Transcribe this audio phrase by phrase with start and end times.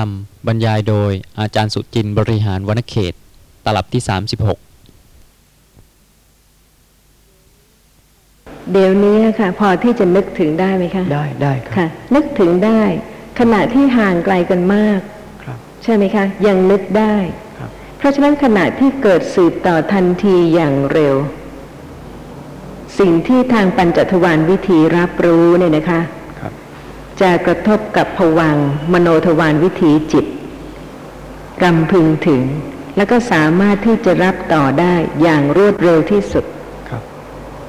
[0.00, 0.08] รม
[0.46, 3.14] บรรยายโดยอาจารย์สุจินต์บริหารวณเขต
[3.64, 4.12] ตลับที่ 36
[8.72, 12.82] เดี๋ยวนี้ค่ะ พอที่จะนึกถึงได้ไหมคะ ได้ได้ครับค่ะ นึกถึงได้
[13.40, 15.00] ขณะที่ห่างไกลกันมาก
[15.42, 17.16] ครับใช่ไหมคะ ยังนึกได้
[17.58, 21.14] ครับเพราะฉะนั้นขณะที่เกิดสืบต่อทันทีอย่างเร็ว
[22.98, 26.19] สิ่งที่ทางปัญจทวารวิธีรับรู้เนี่ยนะคะครับ
[27.22, 30.26] จะกระทบกับผวังค์มโนทวารวิถีจิต
[31.62, 32.42] รำพึงถึง
[32.96, 36.44] แล้วก็สามารถที่จะรับต่อได้อย่างรวดเร็วที่สุด
[36.88, 37.02] ครับ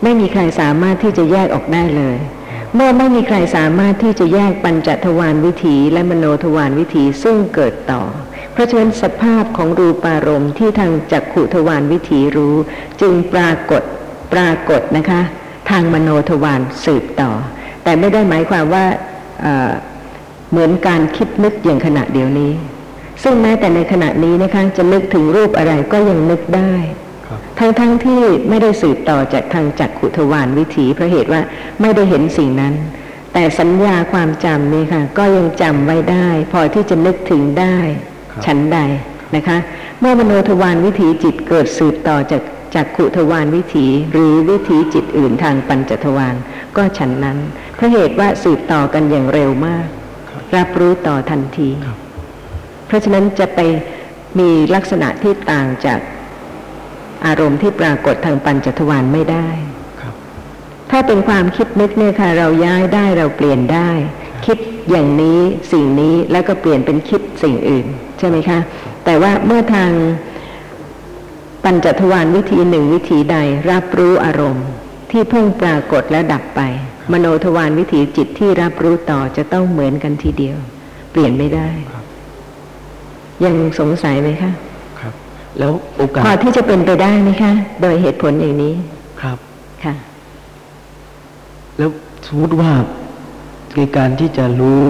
[0.04, 2.18] ไม่มีใครสามารถที่จะแยกออกได้เลย
[2.76, 8.02] เมื่อไม่มีใครสามารถที่จะแยกปัญจทวารวิถีและมโนทวารวิถีซึ่งเกิดต่อ
[8.54, 12.56] เพราะฉะนั้นสภาพของรูปารมณ์ที่ทางจักขุทวารวิถีรู้
[13.02, 13.82] จึงปรากฏ
[14.34, 15.22] ปรากฏนะคะ
[15.70, 17.32] ทางมโนทวารสืบต่อ
[17.84, 18.86] แต่ไม่ได้หมายความว่า
[19.42, 19.72] เอ่อ
[20.52, 22.52] เหมือนการคิดนึกอย่างขณะเดียวนี้
[23.24, 26.74] ซึ่งแม้แต่ในขณะนี้นะคะจะนึกถึงรูปอะไรก็ยังนึกได้
[27.28, 31.42] ครับทั้งๆทที่ไม่ได้สืบต่อจากทางจักขุทวารวิถีเพราะเหตุว่า
[31.82, 32.74] ไม่ได้เห็นสิ่งนั้น
[33.34, 37.78] แต่สัญญาความจำนี่ค่ะ ก็ยังจำไว้ได้ พอที่จะนึกถึงได้
[38.32, 38.80] ครับชั้นใด
[39.36, 39.58] นะคะ
[40.00, 42.42] เมื่อมโนทวารวิถีจิตเกิดสืบต่อจาก
[42.76, 46.36] จากขุทวารวิถี หรือวิถีจิตอื่นทางปัญจทวาร
[46.78, 47.38] ก็ฉันนั้น
[47.76, 49.88] เพราะเหตุว่าสืบต่อกันอย่างเร็วมาก
[50.30, 51.98] ครับรับรู้ต่อทันทีครับ
[52.88, 53.60] เพราะฉะนั้นจะไป
[54.40, 56.00] มีลักษณะที่ต่างจาก
[57.26, 59.48] อารมณ์ที่ปรากฏทางปัญจทวารไม่ได้
[60.02, 60.14] ครับ
[60.92, 63.90] ถ้าเป็นความคิดนึกเนี่ยค่ะ เราย้ายได้เราเปลี่ยนได้
[64.46, 64.58] คิด
[64.92, 65.40] อย่างนี้
[65.72, 67.86] สิ่งนี้แล้วก็เปลี่ยนเป็นคิดสิ่งอื่น
[68.20, 68.60] ใช่ไหมคะ
[69.06, 69.92] แต่ว่าเมื่อทาง
[71.64, 73.38] ปัญจทวารวิธีหนึ่งวิธีใด
[73.72, 74.68] รับรู้อารมณ์
[75.12, 76.62] ที่เพิ่งปรากฏและดับไป
[77.12, 80.58] มโนทวารวิถีจิตที่รับรู้ต่อจะต้องเหมือนกันทีเดียว
[81.12, 82.06] เปลี่ยนไม่ได้ครับ
[83.44, 84.52] ยังสงสัยไหมคะ
[85.00, 85.14] ครับ
[85.60, 88.74] แล้วโอกาพอสที่จะเป็นไปได้ไหมคะ โดยเหตุผลอย่างนี้
[89.22, 89.38] ครับ
[89.84, 89.96] ค่ะ
[91.78, 91.90] แล้ว
[92.28, 92.72] สมมติว่า
[93.78, 94.82] ในการที่จะรู้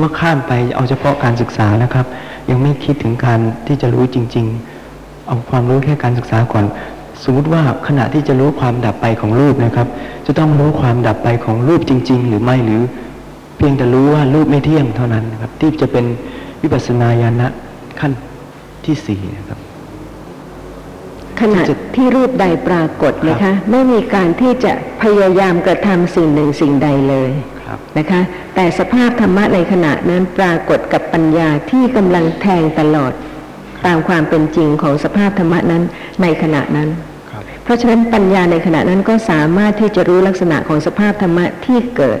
[0.00, 2.06] ว่าข้ามไปเอาเฉพาะการศึกษานะครับ
[2.50, 4.46] ยังไม่คิดถึงการที่จะรู้จริง
[4.86, 6.64] ๆ เอาความรู้แค่การศึกษาก่อน
[7.24, 9.86] สมมติว่าขณะที่จะรู้ความดับไปของรูปนะครับ
[10.26, 12.82] จะต้องรู้ความดับไปของรูปจริง ๆ หรือไม่หรือ
[13.56, 16.04] เพียงแต่รู้ว่ารูปไม่เที่ยงเท่านั้นนะครับ ที่จะเป็น
[16.62, 17.48] วิปัสสนาญาณะ
[18.00, 18.12] ขั้น
[18.84, 19.58] ที่สี่นะครับ
[21.40, 21.60] ขณะ
[21.96, 24.72] ที่รูปใดปรากฏนะคะ ไม่มีการที่จะ
[25.02, 27.30] พยายามกระทำสิ่งหนึ่งสิ่งใดเลย
[27.66, 28.20] ครับนะคะ
[28.54, 33.12] แต่สภาพธรรมะในขณะนั้นปรากฏกับปัญญาที่กำลังแทงตลอด
[33.86, 35.82] ตามความเป็นจริงของสภาพธรรมะนั้น
[36.22, 37.11] ในขณะนั้นครับ
[37.64, 42.20] เพราะฉะนั้นปัญญาในขณะนั้นก็สามารถที่จะรู้ลักษณะของสภาพธรรมะที่เกิด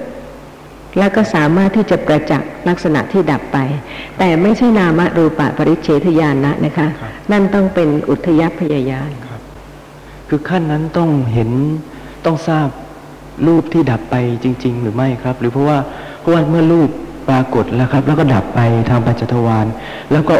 [0.98, 3.58] แล้วก็สามารถที่จะประจักษ์ลักษณะที่ดับไป
[4.18, 9.40] แต่ไม่ใช่นามรูปะปริเฉทญาณนะนะคะครับนั่นต้องเป็นอุทยพยายานครับ
[10.28, 11.50] คือขั้นนั้นต้องเห็น
[12.24, 12.68] ต้องทราบ
[13.46, 15.78] รูปที่ดับไปจริง ๆ หรือไม่ครับ หรือเพราะว่า
[16.20, 16.90] เพราะว่าเมื่อรูป
[17.28, 18.60] ปรากฏแล้วครับ แล้วก็ดับไป
[18.90, 19.66] ทางปัญจทวาร
[20.12, 20.36] แล้วก็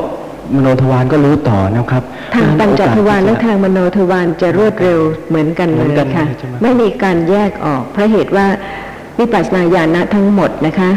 [0.56, 2.02] มโนทวารก็รู้ต่อนะครับ
[2.34, 8.46] ทางปัญจทวารและโอกสทางมโนทวารจะรวดเร็วเหมือนกันเหเลมือนยกันค่ะใช่ไหมไม่มีการแยกออกเพราะเหตุว่า
[9.18, 10.90] วิปัสสนาญาณะทั้งหมดนะคะ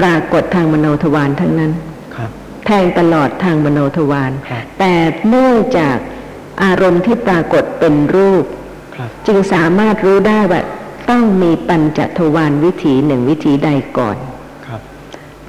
[0.00, 1.72] ปรากฏทางมโนทวารทั้งนั้น
[2.16, 2.30] ครับ
[2.66, 4.94] แทงตลอดทางมโนทวารครับแต่
[5.28, 5.96] เนื่องจาก
[6.64, 8.44] อารมณ์ที่ปรากฏเป็นรูป
[8.96, 10.60] ครับจึงสามารถรู้ได้ว่า
[11.10, 14.35] ต้องมีปัญจทวารวิถีหนึ่งวิถีใดก่อนค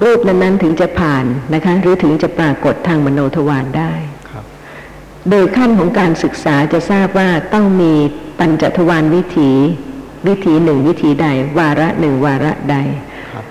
[0.00, 3.92] ับรูปนั้นๆถึงจะผ่านนะคะหรือถึงจะปรากฏทางมโนทวารได้
[4.30, 4.44] ครับ
[5.30, 7.92] โดยขั้นของการศึกษาจะทราบว่าต้องมี
[8.38, 9.50] ปัญจทวารวิถี
[10.26, 11.26] วิถีหนึ่งวิถีใด
[11.58, 12.76] วาระหนึ่งวาระใด
[13.32, 13.44] ครับ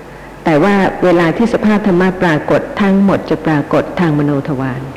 [0.46, 4.97] แต่ว่าเวลาที่สภาพธรรมะปรากฏทั้งหมดจะปรากฏทางมโนทวารคร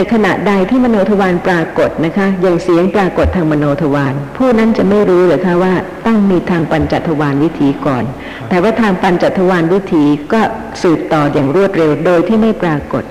[0.00, 5.74] แต่ขณะใดที่มโนทวารปรากฏนะคะ อย่างเสียงปรากฏทางมโนทวารผู้นั้นจะไม่รู้เลยค่ะว่า
[6.06, 8.04] ต้องมีทางปัญจทวารวิถีก่อน
[8.48, 10.40] แต่ว่าทางปัญจทวารวิถีก็
[10.82, 13.04] สืบต่ออย่างรวดเร็วโดยที่ไม่ปรากฏ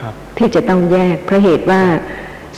[0.00, 1.82] ครับที่จะต้องแยกเพราะเหตุว่า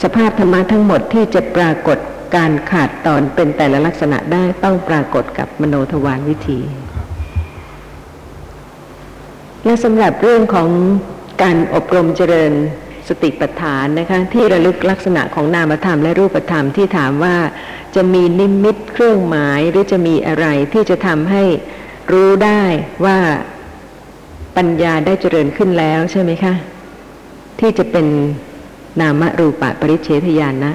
[0.03, 1.97] สภาพธรรมะทั้งหมดที่จะปรากฏ
[2.35, 6.59] การขาดตอนเป็นแต่ละลักษณะได้ต้องปรากฏกับมโนทวารวิถี
[9.65, 10.69] และสำหรับเรื่องของ
[11.43, 12.53] การอบรมเจริญ
[13.09, 17.35] สติปัฏฐานนะคะที่ระลึกลักษณะของนามธรรมและรูปธรรมที่ถามว่า
[17.95, 21.43] จะมีนิมิตเครื่องหมายหรือจะมีอะไรที่จะทำให้
[22.13, 22.63] รู้ได้
[23.05, 23.17] ว่า
[24.57, 26.53] ปัญญาได้เจริญขึ้นแล้วใช่ไหมคะ
[27.59, 28.05] ที่จะเป็น
[29.01, 30.73] นามรูปะปริเฉทญาณนะ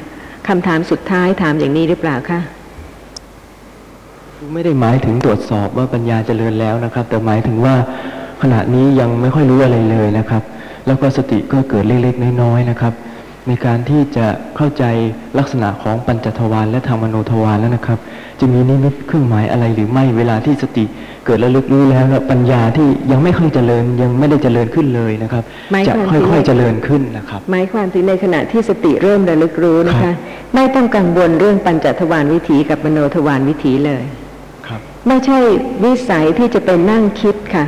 [0.48, 2.40] คำถามสุดท้ายถามอย่างนี้หรือเปล่าคะ
[4.54, 7.74] ไม่ได้หมายถึงตรวจสอบว่าปัญญาเจริญแล้วนะครับ แต่หมายถึงว่า
[8.42, 10.42] ขณะนี้ยังไม่ค่อยรู้อะไรเลยนะครับ
[10.86, 12.94] แล้วก็สติก็เกิดเล็กๆน้อยๆนะครับ
[13.48, 14.26] ในการที่จะ
[14.56, 14.84] เข้าใจ
[15.38, 17.98] ลักษณะของปัญจทวารและธรรมโนทวารแล้วนะครับ
[18.40, 20.84] จะมีนิมิตเครื่องหมายอะไรหรือไม่เวลาที่สติ
[21.26, 30.14] เกิดระลึกรู้แล้วแล้วปัญญาที่ยังไม่ค่อยเจริญยังไม่ได้เจริญขึ้นเลยนะครับหมายจะความค่อยถึงๆเจริญขึ้นนะครับหมายความถึงในขณะที่สติเริ่มระลึกรู้นะครัคะบ
[30.54, 34.02] ไม่ต้องกังวลเรื่องปัญจทวารวิถีกับมโนทวารวิถีเลย
[34.66, 35.38] ครับไม่ใช่
[35.84, 37.64] วิสัยที่จะเป็นนั่งคิดค่ะ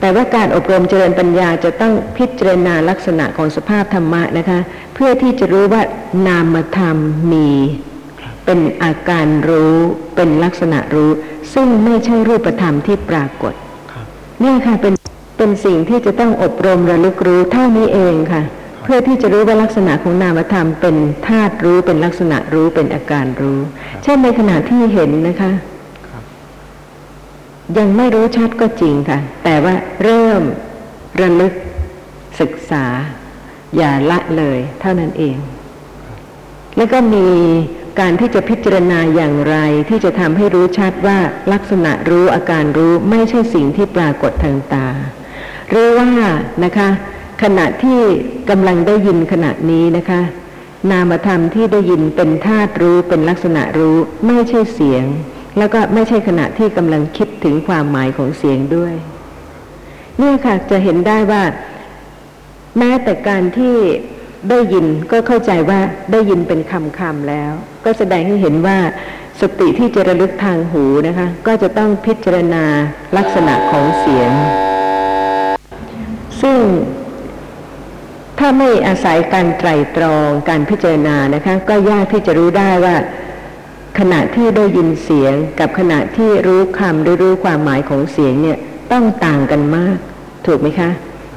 [0.00, 4.58] แต่ว่าการอบรมเจริญปัญญาจะต้องพิจารณาลักษณะของสภาพธรรมะนะคะ
[4.94, 5.82] เพื่อที่จะรู้ว่า
[6.26, 6.96] นามธรรม
[7.32, 7.50] มี
[8.44, 9.74] เป็นอาการรู้
[10.16, 11.10] เป็นลักษณะรู้
[11.54, 13.54] ซึ่งไม่ใช่รูปธรรมที่ปรากฏ
[13.92, 14.06] ครับ
[14.40, 14.94] เนี่ยค่ะเป็น
[15.38, 18.42] เป็นสิ่งที่จะต้องอบรมระลึกรู้เท่านี้เองค่ะ
[18.84, 23.58] เพื่อที่จะรู้ว่าลักษณะของนามธรรมเป็นธาตุรู้เป็นลักษณะรู้เป็นอาการรู้
[24.04, 25.69] เช่นในขณะที่เห็นนะคะครับ
[27.78, 30.42] ยังไม่รู้ชัดก็จริงค่ะ แต่ว่าเริ่ม
[31.20, 31.54] ระลึก
[32.40, 32.84] ศึกษา
[33.76, 35.36] อย่าละเลยเท่านั้นเอง
[36.76, 37.26] แล้วก็มี
[38.00, 39.56] การที่จะพิจารณาอย่างไร
[39.88, 41.18] ที่จะทำให้รู้ชัดว่า
[41.52, 44.88] ลักษณะรู้อาการรู้ไม่ใช่สิ่งที่ปรากฏทางตา
[45.68, 46.10] หรือว่า
[46.64, 46.88] นะคะ
[47.42, 48.00] ขณะที่
[48.50, 50.20] กำลังได้ยินขณะนี้นะคะ
[50.90, 53.96] นามธรรมที่ได้ยินเป็นธาตุรู้เป็นลักษณะรู้
[54.26, 55.04] ไม่ใช่เสียง
[55.58, 58.94] แล้วก็ไม่ใช่ขณะที่กำลังคิดถึงความหมายของเสียงด้วย
[60.18, 61.42] เนี่ยค่ะจะเห็นได้ว่า
[62.78, 63.76] แม้แต่การที่
[64.50, 65.80] ได้ยินก็เข้าใจว่า
[66.12, 67.52] ได้ยินเป็นคำคำแล้ว
[67.84, 68.78] ก็แสดงให้เห็นว่า
[69.40, 72.64] สติที่จะระลึกทางหูนะคะ ก็จะต้องพิจารณา
[73.16, 74.32] ลักษณะของเสียง
[76.42, 76.58] ซึ่ง
[78.38, 82.96] ถ้าไม่อาศัยการไตรตรองการพิจารณานะคะ ก็ยากที่จะรู้ได้ว่า
[83.98, 88.58] ขณะที่ได้ยินเสียงกับขณะที่รู้คำหรือรู้ความหมายของเสียงเนี่ย
[88.92, 89.96] ต้องต่างกันมาก
[90.46, 90.90] ถูกไหมคะ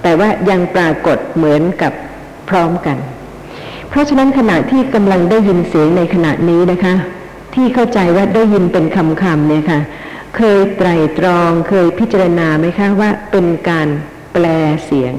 [0.03, 1.94] แต่ว่ายังปรากฏเหมือนกับ
[2.50, 2.97] พร้อมกัน
[3.89, 6.95] เพราะฉะนั้นขณะที่กำลังได้ยินเสียงในขณะนี้นะคะ
[7.55, 9.79] ที่เข้าใจว่าได้ยินเป็นคำคำเนี่ยค่ะ
[10.35, 13.88] เคยไตรตรองเคยพิจารณาไหมคะว่าเป็นการ
[14.33, 14.45] แปล
[14.85, 15.13] เสียง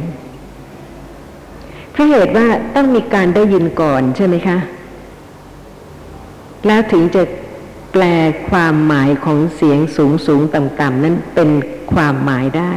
[1.93, 2.47] เพราะเหตุว่า
[2.77, 4.59] ต้องมีการได้ยินก่อนใช่ไหมคะ
[6.67, 7.23] แล้วถึงจะ
[7.93, 8.05] แปล
[8.51, 11.51] ความหมายของเสียงสูงสูงต่ำต่ำๆนั้นเป็น
[11.93, 12.73] ความหมายได้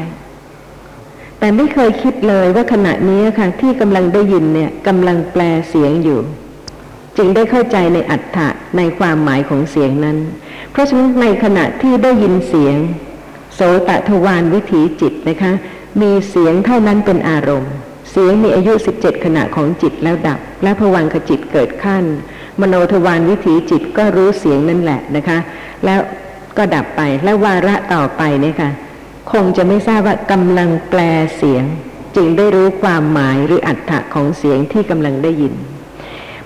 [1.40, 6.20] แต่ไม่เคยคิดเลยว่าขณะนี้ค่ะที่กำลังได้ยินเนี่ยกำลังแปลเสียงอยู่
[7.18, 8.48] จึงได้เข้าใจในอัฏฐะ
[8.78, 10.18] ในความหมายของเสียงนั้น
[10.72, 12.76] เพราะฉะนั้นในขณะที่ได้ยินเสียง
[13.56, 15.54] โสตทวารวิถีจิตนะคะ
[16.02, 17.74] มีเสียงเท่านั้นเป็นอารมณ์
[18.12, 22.04] เสียงมีอายุ 17 ขณะของจิตแล้วดับ และภวังคจิตเกิดขั้น
[22.62, 25.38] มโนทวารวิถีจิตก็รู้เสียงนั่นแหละนะคะ
[25.86, 26.00] แล้ว
[26.58, 28.70] ก็ดับไปและวาระต่อไปเนี่ยค่ะ
[29.32, 31.00] คงจะไม่ทราบว่ากำลังแปล
[31.38, 31.64] เสียง
[32.16, 35.54] จึงได้รู้ความหมายหรืออัตถะของเสียงที่กำลังได้ยิน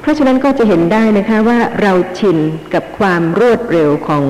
[0.02, 2.38] เพราะฉะนั้นก็จะเห็นได้นะคะว่าเราชิน
[2.74, 4.24] กับความรวดเร็วของ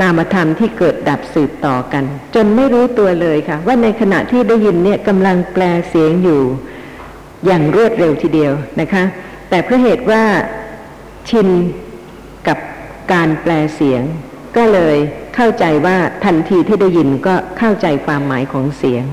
[0.00, 2.04] นามธรรมที่เกิดดับสืบต่อกัน
[2.34, 6.40] จนไม่รู้ตัวเลยค่ะ ว่าในขณะที่ได้ยินเนี่ยกำลังแปลเสียงอยู่
[7.46, 9.04] อย่างรวดเร็วทีเดียวนะคะ
[9.50, 10.24] แต่เพราะเหตุว่า
[11.28, 11.48] ชิน
[12.48, 12.58] กับ
[13.12, 14.02] การแปลเสียง
[14.56, 14.96] ก็เลย
[15.34, 19.04] เข้าใจว่าทันทีที่ได้ยินก็เข้าใจความหมายของเสียง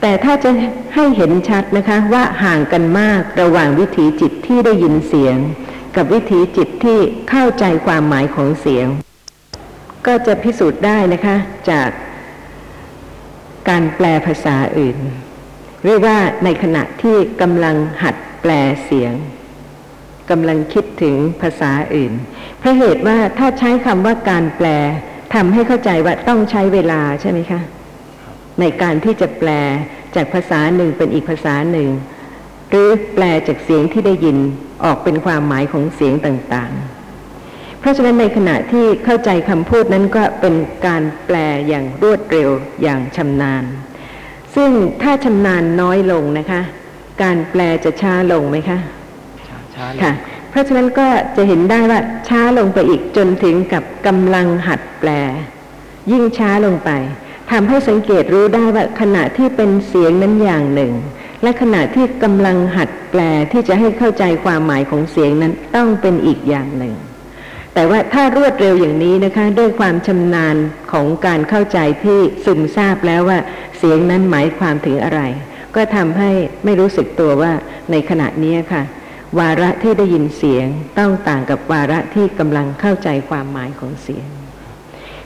[0.00, 0.50] แต่ถ้าจะ
[0.94, 5.36] ให้เห็นชัดนะคะว่าห่างกันมากระหว่างวิถีจิตที่ได้ยินเสียง
[5.96, 6.98] กับวิถีจิตที่
[7.30, 8.86] เข้าใจความหมายของเสียง
[10.06, 11.36] ก็จะพิสูจน์ได้นะคะ
[11.70, 11.88] จาก
[13.68, 14.96] การแปลภาษาอื่น
[15.84, 18.52] เรียกว่าในขณะที่กำลังหัดแปล
[18.84, 19.14] เสียง
[20.30, 22.12] กำลังคิดถึงภาษาอื่น
[22.58, 24.68] เพราะเหตุว่าถ้าใช้คำว่าการแปล
[25.34, 27.60] ทำให้เข้าใจว่าต้องใช้เวลาใช่ไหมคะ
[28.60, 29.50] ในการที่จะแปล
[30.14, 31.88] จากภาษาหนึ่งเป็นอีกภาษาหนึ่ง
[32.70, 34.38] หรือแปลจากเสียงที่ได้ยิน
[34.84, 40.54] ออกเป็นความหมายของเสียงต่างๆ เพราะฉะนั้นในขณะที่เข้าใจคำพูดนั้นก็เป็น
[40.86, 41.36] การแปล
[41.68, 42.50] อย่างรวดเร็ว
[42.82, 43.64] อย่างชำนาญ
[44.56, 44.70] ซึ่ง
[45.02, 46.60] ถ้าชำนาญน้อยลงนะคะ
[47.22, 48.78] การแปลจะช้าลงไหมคะ
[49.76, 50.12] ช้าๆค่ะ
[50.50, 51.06] เพราะฉะนั้นก็
[51.36, 55.10] จะเห็นได้ว่าช้าลงไปอีกจนถึงกับกำลังหัดแปล
[56.12, 56.90] ยิ่งช้าลงไป
[57.50, 60.92] ทำให้สังเกตรู้ได้ว่าขณะที่เป็นเสียงนั้นอย่างหนึ่ง
[61.42, 63.20] และขณะที่กำลังหัดแปล
[63.52, 66.94] ที่จะให้เข้าใจความหมายของเสียงนั้นต้องเป็นอีกอย่างหนึ่ง
[67.74, 70.56] แต่ว่าถ้ารวดเร็วอย่างนี้นะคะ ด้วยความชำนาญ
[70.92, 73.38] ของการเข้าใจที่ซึมซาบแล้วว่า
[73.76, 75.20] เสียงนั้นหมายความถึงอะไร
[75.76, 76.30] ก็ทำให้
[76.64, 77.52] ไม่รู้สึกตัวว่า
[77.90, 78.82] ในขณะนี้ค่ะ
[79.38, 80.66] วาระที่ได้ยินเสียง
[80.98, 84.26] ต้องต่างกับวาระที่กำลังเข้าใจความหมายของเสียง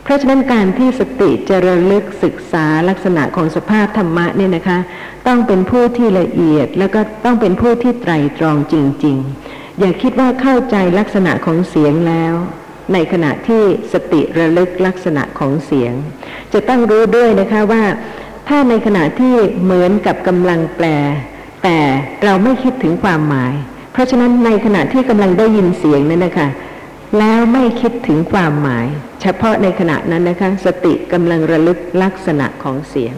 [0.05, 4.79] เพเพราะฉะนั้นการที่สติจะระลึกศึกษาลักษณะของสภาพธรรมะเนี่ยนะคะ
[5.27, 8.75] ต้องเป็นผู้ที่ละเอียดแล้วก็ต้องเป็นผู้ที่ไตรตรองจ
[9.05, 9.48] ริง ๆ
[9.81, 12.35] อย่าคิดว่าเข้าใจลักษณะของเสียงแล้ว
[12.93, 15.93] ในขณะที่สติระลึกลักษณะของเสียง
[16.53, 17.85] จะต้องรู้ด้วยนะคะว่า
[18.49, 20.87] ถ้าในขณะที่เหมือนกับกำลังแปล
[21.63, 21.79] แต่
[22.25, 23.55] เราไม่คิดถึงความหมาย
[23.93, 26.49] เพราะฉะนั้นในขณะที่กำลังได้ยินเสียงนั้นนะคะ
[27.19, 28.87] แล้วไม่คิดถึงความหมาย
[29.23, 33.15] เฉพาะในขณะนั้นนะคะ สติกำลังระลึกลักษณะของเสียง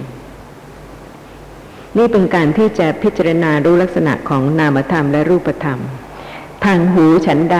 [1.99, 5.81] นี่เป็นการที่จะพิจารณารู้ลักษณะของนามธรรมและรูปธรรม
[6.65, 7.59] ทางหูฉันใด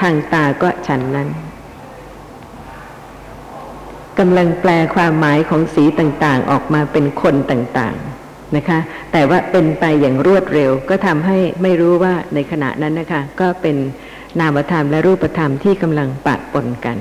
[0.00, 1.28] ทางตาก็ฉันนั้น
[4.18, 8.78] กำลังแปลความหมายของสีต่างๆ ออกมาเป็นคนต่างๆนะคะ
[9.12, 13.76] แต่ว่าเป็นไปอย่างรวดเร็ว ก็ทำให้ไม่รู้ว่าในขณะนั้นนะคะ ก็เป็น
[14.40, 16.98] นามธรรมและรูปธรรมที่กำลังปะปนกัน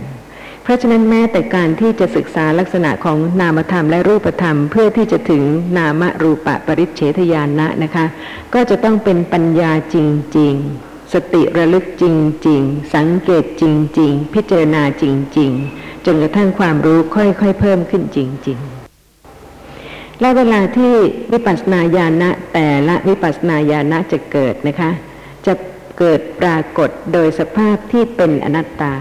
[0.64, 5.44] เพราะฉะนั้นแม้แต่การที่จะศึกษาลักษณะของนามธรรมและรูปธรรม เพื่อที่จะถึง
[5.78, 8.06] นามรูปะปริเฉทญาณะนะคะ
[8.54, 9.96] ก็จะต้องเป็นปัญญาจ
[10.38, 12.04] ริง ๆ สติระลึกจ
[12.48, 13.64] ริง ๆ สังเกตจ
[14.00, 15.06] ริง ๆ พิจารณาจ
[15.38, 20.94] ริง ๆ จนกระทั่งความรู้ค่อยๆเพิ่มขึ้นจริง ๆ และเวลาที่
[21.32, 24.92] วิปัสสนาญาณะแต่ละวิปัสสนาญาณะจะเกิดนะคะ
[25.48, 25.54] จะ
[26.00, 28.96] เกิดปรากฏโดยสภาพที่เป็นอนัตตา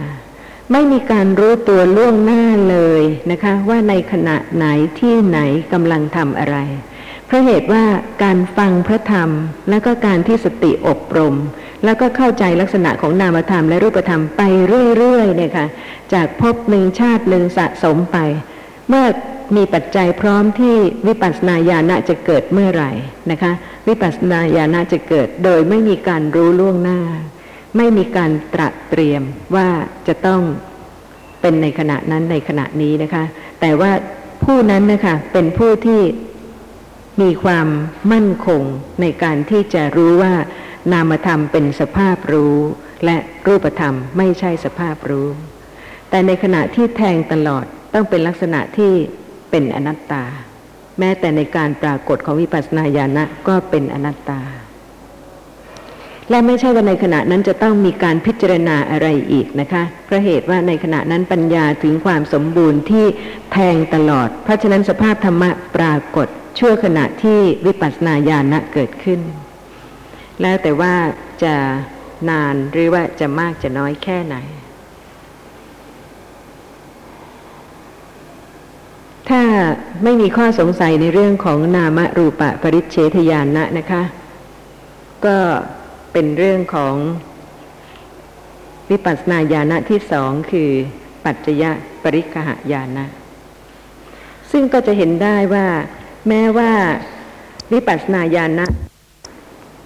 [0.73, 4.67] ไม่มีการรู้ตัวล่วงหน้าเลยนะคะ ว่าในขณะไหน
[5.01, 5.39] ที่ไหน
[5.73, 6.57] กำลังทำอะไร
[7.29, 7.85] เพราะเหตุว่า
[8.23, 9.31] การฟังพระธรรม
[9.71, 11.35] และก็การที่สติอบรม
[11.85, 14.43] แล้วก็เข้าใจลักษณะของนามธรรมและรูปธรรมไป
[14.97, 15.67] เรื่อยๆเนี่ยค่ะ
[16.13, 18.19] จากภพหนึ่งชาติหนึ่งสะสมไป
[18.89, 19.05] เมื่อ
[19.57, 22.91] มีปัจจัยพร้อมที่วิปัสสนาญาณะจะเกิดเมื่อไหร่
[23.31, 23.53] นะคะ
[23.89, 27.01] วิปัสสนาญาณะจะเกิดโดยไม่มีการรู้ล่วงหน้า
[27.77, 29.23] ไม่มีการตระเตรียม
[29.57, 29.69] ว่า
[30.09, 30.41] จะต้อง
[31.41, 33.25] เป็นในขณะนั้นในขณะนี้นะคะ
[33.61, 33.93] แต่ว่า
[34.45, 36.01] ผู้นั้นนะคะเป็นผู้ที่
[37.21, 37.69] มีความ
[38.13, 38.63] มั่นคง
[39.01, 40.35] ในการที่จะรู้ว่า
[40.93, 42.57] นามธรรมเป็นสภาพรู้
[43.05, 45.29] และรูปธรรมไม่ใช่สภาพรู้
[46.11, 48.93] แต่ในขณะที่แทงตลอดต้องเป็นลักษณะที่
[49.51, 50.25] เป็นอนัตตา
[50.99, 54.41] แม้แต่ในการปรากฏของวิปัสสนาญาณะก็เป็นอนัตตา
[56.31, 63.07] และไม่ใช่ว่าในขณะนั้นจะต้องมีการพิจารณาอะไรอีกนะคะเพราะเหตุว่าในขณะนั้นปัญญาถึงความสมบูรณ์ที่
[63.53, 69.21] แทงตลอด เพราะฉะนั้นสภาพธรรมะปรากฏ ชั่วขณะที่วิปัสสนาญาณะเกิดขึ้น
[70.41, 70.95] แล้วแต่ว่า
[71.45, 71.55] จะ
[72.31, 74.37] นานหรือว่าจะมากจะน้อยแค่ไหน
[79.29, 79.43] ถ้า
[80.05, 84.03] ไม่มีข้อสงสัยในเรื่องของนามรูปะปริเฉทญาณะนะคะ
[85.27, 85.39] ก็
[86.13, 86.95] เป็นเรื่องของ
[88.91, 90.71] วิปัสสนาญาณะที่สองคือ
[91.25, 91.71] ปัจจยะ
[92.03, 93.07] ปริคหญาณะ
[94.51, 95.67] ซึ่งก็จะเห็นได้ว่า
[96.29, 96.73] แม้ว่า
[97.73, 98.67] วิปัสสนาญาณะ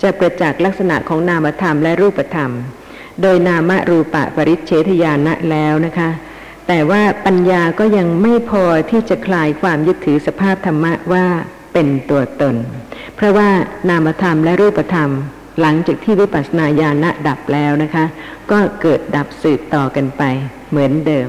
[0.02, 2.50] จะประจักษ์ลักษณะของนามธรรมและรูปธรรม
[3.22, 6.10] โดยนามรูปะปริเฉทญาณะแล้วนะคะ
[6.68, 11.26] แต่ว่าปัญญาก็ยังไม่พอที่จะคลายความยึดถือสภาพธรรมะว่า
[11.72, 12.54] เป็นตัวตน
[13.16, 13.50] เพราะว่า
[13.88, 15.10] นามธรรมและรูปธรรม
[15.60, 18.04] หลังจากที่วิปัสสนาญาณะดับแล้วนะคะ
[18.50, 20.22] ก็เกิดดับสืบต่อกันไป
[20.70, 21.28] เหมือนเดิม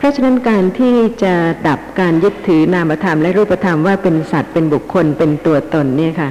[0.00, 1.34] เพราะฉะนั้นการที่จะ
[1.68, 6.30] ดับการยึดถือนามธรรมและรูปธรรมว่าเป็นสัตว์เป็นบุคคลเป็นตัวตนเนี่ยค่ะ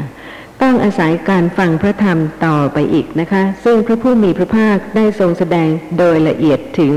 [0.61, 6.91] ต้องอาศัยการฟังพระธรรมต่อไปอีกนะคะ ซึ่งพระผู้มีพระภาคได้ทรงแสดงโดยละเอียดถึง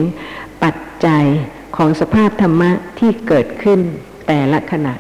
[0.63, 0.77] ปัจ
[1.07, 1.25] จัย
[1.77, 3.81] ของสภาพธรรมะที่เกิดขึ้น
[4.29, 4.95] แต่ละขณะ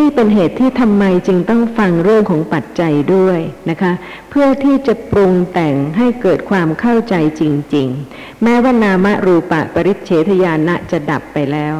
[0.00, 3.38] นี่เป็นเหตุที่ทำไมจึงต้องฟังเรื่องของปัจจัยด้วย
[3.70, 3.92] นะคะ
[4.30, 7.42] เพื่อที่จะปรุงแต่งให้เกิดความเข้าใจจ
[7.74, 11.76] ริง ๆ แม้ว่านามรูปะปริเฉทญาณะจะดับไปแล้ว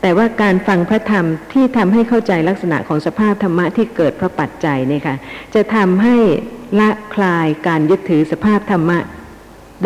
[0.00, 5.16] แต่ว่าการฟังพระธรรมที่ทำให้เข้าใจลักษณะของสภาพธรรมะที่เกิดเพราะปัจจัยเนี่ยค่ะ
[5.54, 6.16] จะทำให้
[6.80, 8.98] ละคลายการยึดถือสภาพธรรมะ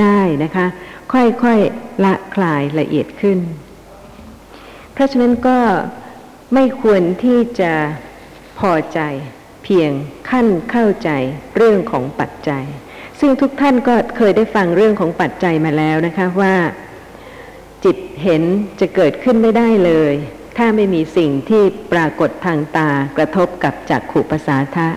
[0.01, 0.67] ได้นะคะ
[1.13, 3.39] ค่อยๆละคลายละเอียดขึ้น
[4.93, 5.59] เพราะฉะนั้นก็
[6.55, 7.73] ไม่ควรที่จะ
[8.59, 9.01] พอใจ
[9.65, 9.91] เพียง
[10.31, 11.11] ขั้นเข้าใจ
[11.57, 12.65] เรื่องของปัจจัย
[13.21, 16.55] ซึ่งทุกท่านก็เคยได้ฟังเรื่องของปัจจัยมาแล้วนะคะว่า
[17.85, 18.43] จิตเห็น
[18.81, 20.15] จะเกิดขึ้นไม่ได้เลย
[20.57, 24.89] ถ้าไม่มีสิ่งที่ปรากฏทางตากระทบกับจักขุปสาทะ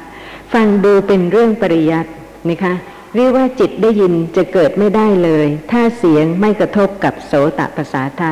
[0.53, 2.11] ฟังดูเป็นเรื่องปริยัติ
[2.49, 2.73] นะคะ
[3.15, 8.31] เรียกว่าจิตได้ยินจะเกิดไม่ได้เลย ถ้าเสียงไม่กระทบกับโสตประสาทะ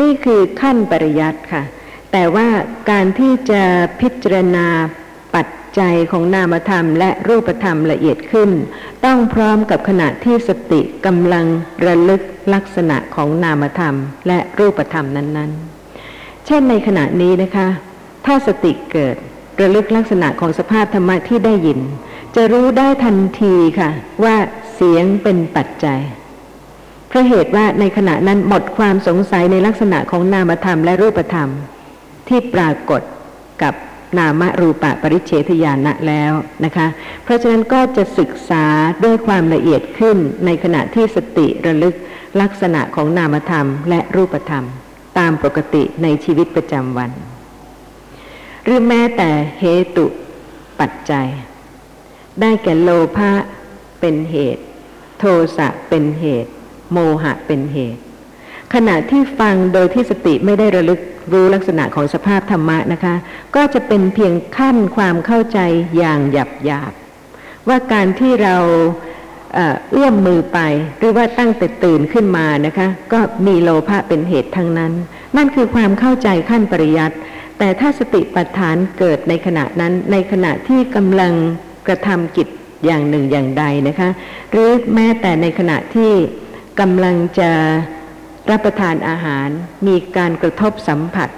[0.00, 1.62] นี่คือขั้นปริยัติค่ะ
[2.16, 2.48] แต่ว่า
[2.90, 3.62] การที่จะ
[4.00, 4.66] พิจารณา
[5.34, 8.50] ปัจจัยของนามธรรมและรูปธรรมละเอียดขึ้น
[9.04, 11.46] ต้องพร้อมกับขณะที่สติกำลัง
[11.86, 12.22] ระลึก
[12.54, 13.94] ลักษณะของนามธรรม
[14.28, 15.50] และรูปธรรมนั้น
[15.98, 17.68] ๆ เช่นในขณะนี้นะคะ
[18.26, 19.16] ถ้าสติเกิด
[19.60, 21.80] ระลึกลักษณะของสภาพธรรมะที่ได้ยิน
[22.36, 23.90] จะรู้ได้ทันทีค่ะ
[24.24, 24.36] ว่า
[24.74, 26.00] เสียงเป็นปัจจัย
[27.08, 31.50] เพราะเหตุว่าในขณะนั้นหมดความสงสัยในลักษณะของนามธรรมและรูปธรรม
[32.28, 33.02] ที่ปรากฏ
[33.62, 33.74] กับ
[34.18, 36.32] นามรูปะปริเฉทญาณะแล้ว
[36.64, 36.86] นะคะ
[37.24, 38.64] เพราะฉะนั้นก็จะศึกษา
[39.04, 41.94] ด้วยความละเอียดขึ้นในขณะที่สติระลึก
[42.40, 44.64] ลักษณะของนามธรรมและรูปธรรม
[45.18, 47.10] ตามปกติในชีวิตประจำวัน
[48.64, 49.64] หรือแม้แต่เห
[49.96, 50.06] ตุ
[50.80, 51.26] ปัจจัย
[52.40, 53.32] ได้แก่โลภะ
[54.00, 54.62] เป็นเหตุ
[55.18, 55.24] โท
[55.56, 56.50] สะเป็นเหตุ
[56.92, 58.00] โมหะเป็นเหตุ
[58.74, 61.00] ขณะที่ฟังโดยที่สติไม่ได้ระลึก
[61.32, 63.14] รู้ลักษณะของสภาพธรรมะนะคะ
[63.56, 65.58] ก็จะเป็นเพียงขั้นความเข้าใจ
[65.98, 66.92] อย่างหยาบหยาบ
[67.68, 68.56] ว่าการที่เรา
[69.54, 70.58] เอ่อเอื้อมมือไป
[70.98, 74.92] หรือว่าตั้งแต่ตื่นขึ้นมานะคะ ก็มีโลภะเป็นเหตุทั้งนั้น
[75.36, 77.16] นั่นคือความเข้าใจขั้นปริยัติ
[77.58, 81.32] แต่ถ้าสติปัฏฐานเกิดในขณะนั้น ในขณะที่กำลัง
[81.86, 82.48] กระทำกิจ
[82.86, 84.08] อย่างหนึ่งอย่างใดนะคะ
[84.50, 86.12] หรือแม้แต่ในขณะที่
[86.80, 87.50] กำลังจะ
[88.50, 89.48] รับประทานอาหาร
[89.86, 91.30] มีการกระทบสัมผัส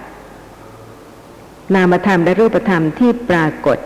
[1.74, 3.78] นามธรรมและรูปธรรมที่ปรากฏ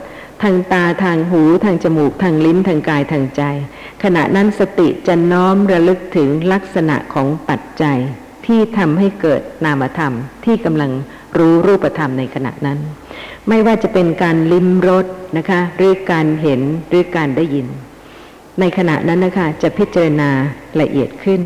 [0.43, 3.43] ทางตาทางหูทางจมูกทางลิ้นทางกายทางใจ
[4.03, 7.99] ขณะนั้นสติจะน้อมระลึกถึงลักษณะของปัจจัย
[8.47, 10.91] ที่ทำให้เกิดนามธรรมที่กำลัง
[11.39, 12.79] รู้รูปธรรมในขณะนั้น
[13.49, 17.67] ไม่ว่าจะเป็นการลิ้มรสนะคะหรือการเห็นหรือการได้ยิน
[18.61, 20.31] ในขณะนั้นนะคะจะพิจารณา
[20.81, 21.41] ละเอียดขึ้น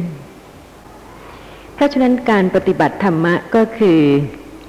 [1.75, 4.01] เพราะฉะนั้นการปฏิบัติธรรมะก็คือ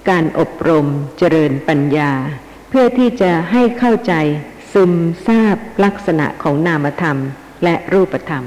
[0.09, 2.11] การอบรมเจริญปัญญา
[2.69, 4.13] เพื่อที่จะให้เข้าใจ
[4.73, 4.93] ซึม
[5.27, 7.17] ซาบลักษณะของนามธรรม
[7.63, 8.43] และรูปธรรม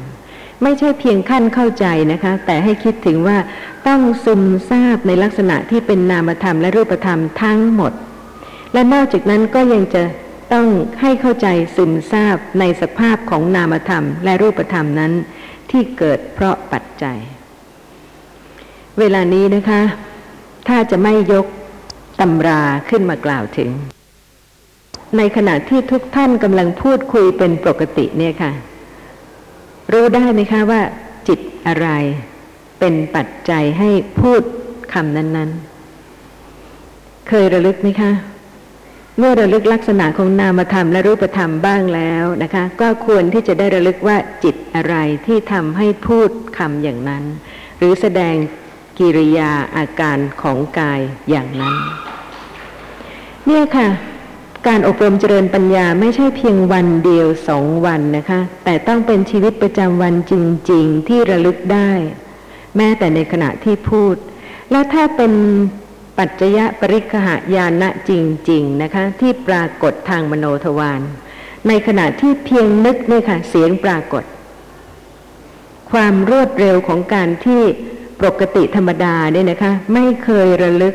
[0.62, 3.38] ไม่ใช่เพียงขั้นเข้าใจนะคะ แต่ให้คิดถึงว่า
[3.88, 7.92] ต้องซึมซาบในลักษณะที่เป็นนามธรรมและรูปธรรมทั้งหมด
[8.72, 10.02] และนอกจากนั้นก็ยังจะ
[10.52, 10.68] ต้อง
[11.00, 15.12] ให้เข้าใจซึมซาบในสภาพของนามธรรมและรูปธรรมนั้น
[15.70, 17.18] ที่เกิดเพราะปัจจัย
[19.00, 19.82] เวลานี้นะคะ
[20.68, 21.46] ถ้าจะไม่ยก
[22.20, 23.70] ตำราขึ้นมากล่าวถึง
[25.16, 28.52] ในขณะที่ทุกท่านกำลังพูดคุยเป็นปกติเนี่ยค่ะ
[29.92, 30.80] รู้ได้ไหมคะว่า
[31.28, 31.88] จิตอะไร
[32.80, 34.42] เป็นปัจจัยให้พูด
[34.92, 35.50] คำนั้น
[36.38, 38.12] ๆ เคยระลึกไหมคะ
[39.18, 44.94] เมื่อระลึกลักษณะของนามธรรมและรูปธรรมบ้างแล้วนะคะ ก็ควรที่จะได้ระลึกว่าจิตอะไร
[45.26, 47.24] ที่ทำให้พูดคำอย่างนั้น
[47.78, 48.34] หรือแสดง
[48.98, 51.74] กิริยาอาการของกายอย่างนั้น
[53.46, 53.88] เนี่ยค่ะ
[54.66, 60.34] การอบรมเจริญปัญญาไม่ใช่เพียงวันเดียวสองวันนะคะ แต่ต้องเป็นชีวิตประจำวันจ
[60.70, 61.90] ริง ๆ ที่ระลึกได้
[62.76, 64.14] แม้แต่ในขณะที่พูด
[64.70, 65.32] และถ้าเป็น
[66.18, 68.10] ปัจจยปริคหายานะจ
[68.50, 71.00] ริง ๆ นะคะ ที่ปรากฏทางมโนทวาร
[71.68, 74.24] ในขณะที่เพียงนึกเนี่ยค่ะ เสียงปรากฏ
[75.90, 77.62] ความรวดเร็วของการที่
[78.24, 80.94] ปกติธรรมดาเนี่ยนะคะ ไม่เคยระลึก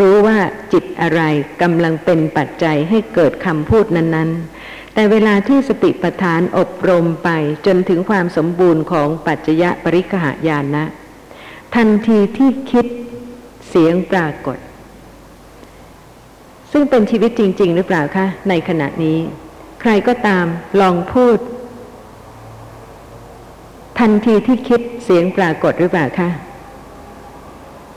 [0.00, 0.38] รู้ว่า
[0.72, 1.20] จิตอะไร
[1.62, 4.30] กำลังเป็นปัจจัยให้เกิดคำพูดนั้น
[4.62, 7.30] ๆ แต่เวลาที่สติปัฏฐานอบรมไป
[7.66, 10.84] จนถึงความสมบูรณ์ของปัจจยปริคหายานะ
[11.74, 12.86] ทันทีที่คิด
[13.68, 14.58] เสียงปรากฏ
[16.72, 19.18] ซึ่งเป็นชีวิตจริง ๆ หรือเปล่าคะ ในขณะนี้
[19.80, 20.46] ใครก็ตาม
[20.80, 21.38] ลองพูด
[23.98, 26.28] ทันทีที่คิดเสียงปรากฏหรือเปล่าคะ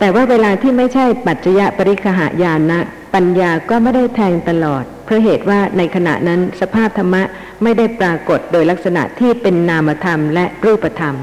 [0.05, 2.79] แต่ว่าเวลาที่ไม่ใช่ปัจจยปริคหายานะ
[3.13, 7.23] ปัญญาก็ไม่ได้แทงตลอด เพราะเหตุว่าในขณะนั้นสภาพธรรมะ
[7.63, 11.15] ไม่ได้ปรากฏโดยลักษณะที่เป็นนามธรรมและรูปธรรม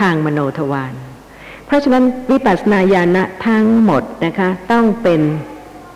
[0.00, 0.94] ทางมโนทวาร
[1.66, 5.20] เพราะฉะนั้นวิปัสสนาญาณะทั้งหมดนะคะต้องเป็น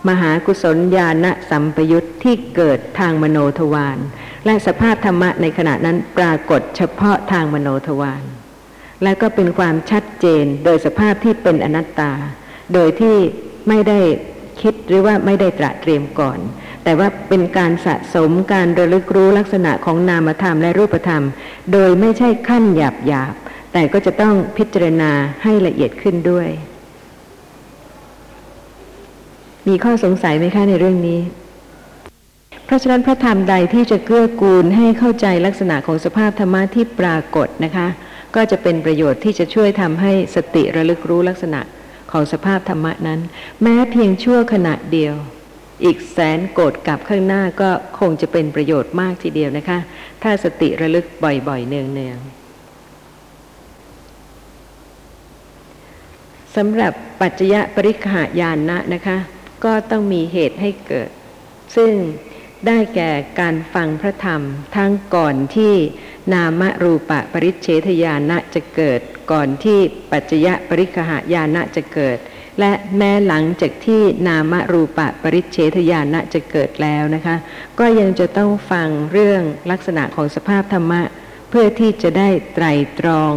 [0.08, 3.98] มหากุศลญาณสัมปยุตที่เกิดทางมโนทวาร
[4.46, 8.22] และสภาพธรรมะในขณะนั้นปรากฏเฉพาะทางมโนทวาร
[9.02, 12.12] และก็เป็นความชัดเจนโดยสภาพที่เป็นอนัตตา
[12.74, 13.16] โดยที่
[13.68, 14.00] ไม่ได้
[14.60, 16.38] คิดหรือว่าไม่ได้ตระเตรียมก่อน
[16.84, 21.24] แต่ว่าเป็นการสะสมการระลึกรู้ลักษณะของนามธรรมและรูปธรรม
[21.72, 25.10] โดยไม่ใช่ขั้นหยาบหยาบๆแต่ก็จะต้องพิจารณา
[25.42, 26.48] ให้ละเอียดขึ้นด้วย
[29.68, 31.20] มีข้อสงสัยไหมคะในเรื่องนี้
[32.64, 37.88] เพราะฉะนั้นพระธรรมใดที่จะเกื้อกูลให้เข้าใจลักษณะของสภาพธรรมะที่ปรากฏนะคะ
[38.38, 41.60] ก็จะเป็นประโยชน์ที่จะช่วยทำให้สติระลึกรู้ลักษณะ
[42.12, 43.20] ของสภาพธรรมะนั้น
[43.62, 45.14] แม้เพียงชั่วขณะเดียว
[45.84, 49.78] อีกแสนโกรธกลับข้างหน้าก็คงจะเป็นประโยชน์มากทีเดียวนะคะ
[50.22, 52.26] ถ้าสติระลึกบ่อยๆ เนืองๆ
[56.56, 59.16] สำหรับปัจจยปริคหายานนะนะคะ
[59.64, 61.10] ก็ต้องมีเหตุให้เกิด
[61.76, 61.90] ซึ่ง
[62.66, 64.42] ได้แก่การฟังพระธรรม
[64.76, 65.74] ทั้งก่อนที่
[66.32, 69.00] นามรูปะปริเฉทญาณะจะเกิด
[69.32, 69.78] ก่อนที่
[70.12, 72.18] ปัจจยปริคหายานะจะเกิด
[72.60, 77.36] และแม้หลังจากที่นามรูปะปริเฉทญาณะจะเกิดแล้วนะคะ
[77.78, 81.02] ก็ยังจะต้องฟังเรื่องลักษณะของสภาพธรรมะ
[81.50, 82.66] เพื่อที่จะได้ไตร
[83.00, 83.32] ตรอง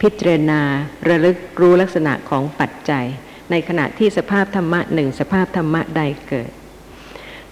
[0.00, 0.60] พิจารณา
[1.08, 3.06] ระลึกรู้ลักษณะของปัจจัย
[3.50, 6.50] ในขณะที่สภาพธรรมะหนึ่งสภาพธรรมะใดเกิด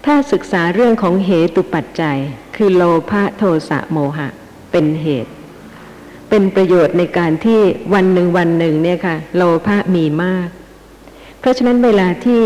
[0.05, 2.17] ถ้าศึกษาเรื่องของเหตุปัจจัย
[2.55, 4.27] คือโลภะโทสะโมหะ
[4.71, 5.31] เป็นเหตุ
[6.29, 7.59] เป็นประโยชน์ในการที่
[7.93, 10.47] วันหนึ่งวันหนึ่งเนี่ยค่ะ โลภะมีมาก
[11.39, 12.41] เพราะฉะนั้นเวลาที่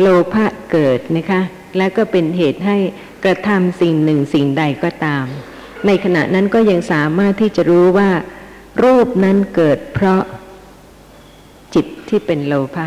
[0.00, 1.40] โลภะเกิดนะคะ
[1.76, 2.76] และก็เป็นเหตุให้
[3.24, 5.24] กระทำสิ่งหนึ่งสิ่งใดก็ตาม
[5.86, 8.10] ในขณะนั้นก็ยังสามารถที่จะรู้ว่า
[8.84, 10.22] รูปนั้นเกิดเพราะ
[11.74, 12.86] จิตที่เป็นโลภะ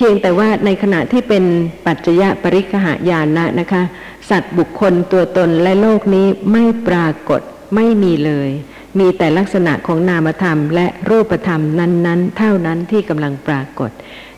[0.00, 1.44] เพียงแต่ว่าในขณะที่เป็น
[1.86, 3.82] ปัจจยปริคหายานะนะคะ
[4.30, 7.40] สัตว์บุคคลตัวตนและโลกนี้ไม่ปรากฏ
[7.74, 8.50] ไม่มีเลย
[8.98, 13.90] มีแต่ลักษณะของนามธรรม และรูปธรรมนั้น ๆ เท่านั้นที่กำลังปรากฏ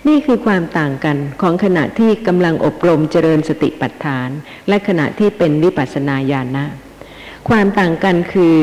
[0.08, 4.28] นี่คือความต่างกันของขณะที่กำลังอบรมเจริญสติปัฏฐาน
[4.68, 6.66] และขณะที่เป็นวิปัสสนาญาณนะ
[7.48, 8.56] ความต่างกันคือ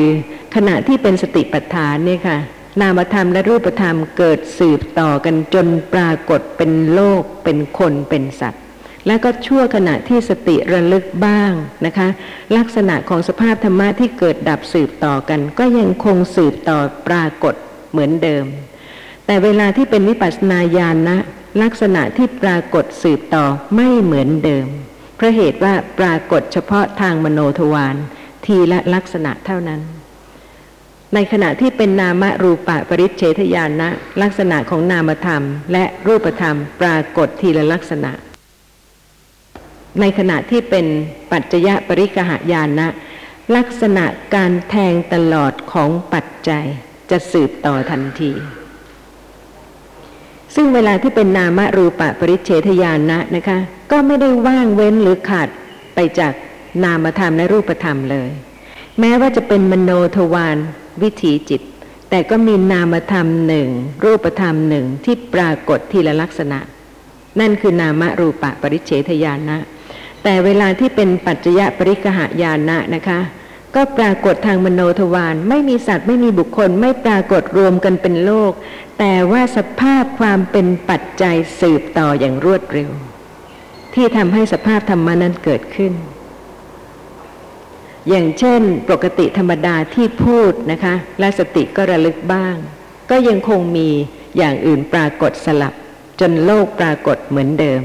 [0.56, 2.38] ขณะที่เป็นสติปัฏฐานเนี่ยค่ะ
[2.80, 8.62] นามธรรมและรูปธรรมเกิดสืบต่อกันจนปรากฏเป็นโลก เป็นคนเป็นสัตว์
[9.06, 11.52] และก็ชั่วขณะที่สติระลึกบ้าง
[11.86, 12.08] นะคะ
[12.56, 17.54] ลักษณะของสภาพธรรมะที่เกิดดับสืบต่อกัน ก็ยังคงสืบต่อปรากฏ
[17.90, 18.44] เหมือนเดิม
[19.26, 21.18] แต่เวลาที่เป็นวิปัสสนาญาณนะ
[21.62, 23.44] ลักษณะที่ปรากฏสืบต่อ
[23.76, 24.66] ไม่เหมือนเดิม
[25.16, 27.96] เพราะเหตุว่าปรากฏเฉพาะทางมโนทวาร
[28.44, 29.80] ทีละลักษณะเท่านั้น
[31.14, 33.90] ในขณะที่เป็นนามรูปะปริเฉทญาณนะ
[34.22, 35.42] ลักษณะของนามธรรม
[35.72, 38.12] และรูปธรรมปรากฏทีละลักษณะ
[40.00, 40.86] ในขณะที่เป็น
[41.32, 42.88] ปัจจยปริกหายานนะ
[43.56, 46.64] ลักษณะการแทงตลอดของปัจจัย
[47.10, 48.32] จะสืบต่อทันที
[50.54, 53.58] ซึ่งเวลาที่เป็นนามรูปะปริเฉทญาณนะนะคะ
[53.90, 55.48] ก็ไม่ได้ว่างเว้นหรือขาด
[55.94, 56.32] ไปจาก
[56.84, 58.30] นามธรรมและรูปธรรมเลย
[59.00, 60.56] แม้ว่าจะเป็นมโนทวาร
[61.02, 61.62] วิถีจิต
[62.10, 63.68] แต่ก็มีนามธรรมหนึ่ง
[64.04, 66.58] รูปธรรมหนึ่งที่ปรากฏทีละลักษณะ
[67.40, 69.58] นั่นคือนามรูปะปริเฉทญาณนะ
[70.22, 73.20] แต่เวลาที่เป็นปัจจยปริกหายานะนะคะ
[73.74, 78.52] ก็ปรากฏทางมโนทวารไม่มีสัตว์ไม่มีบุคคล ไม่ปรากฏรวมกันเป็นโลก
[78.98, 82.90] แต่ว่าสภาพความเป็นปัจจัยสืบต่ออย่างรวดเร็ว
[83.94, 85.92] ที่ทำให้สภาพธรรมานั้นเกิดขึ้น
[88.08, 92.56] อย่างเช่นปกติธรรมดาที่พูดนะคะและสติก็ระลึกบ้าง
[93.10, 93.88] ก็ยังคงมี
[94.38, 95.74] อย่างอื่นปรากฏสลับ
[96.20, 97.82] จนโลกปรากฏเหมือนเดิม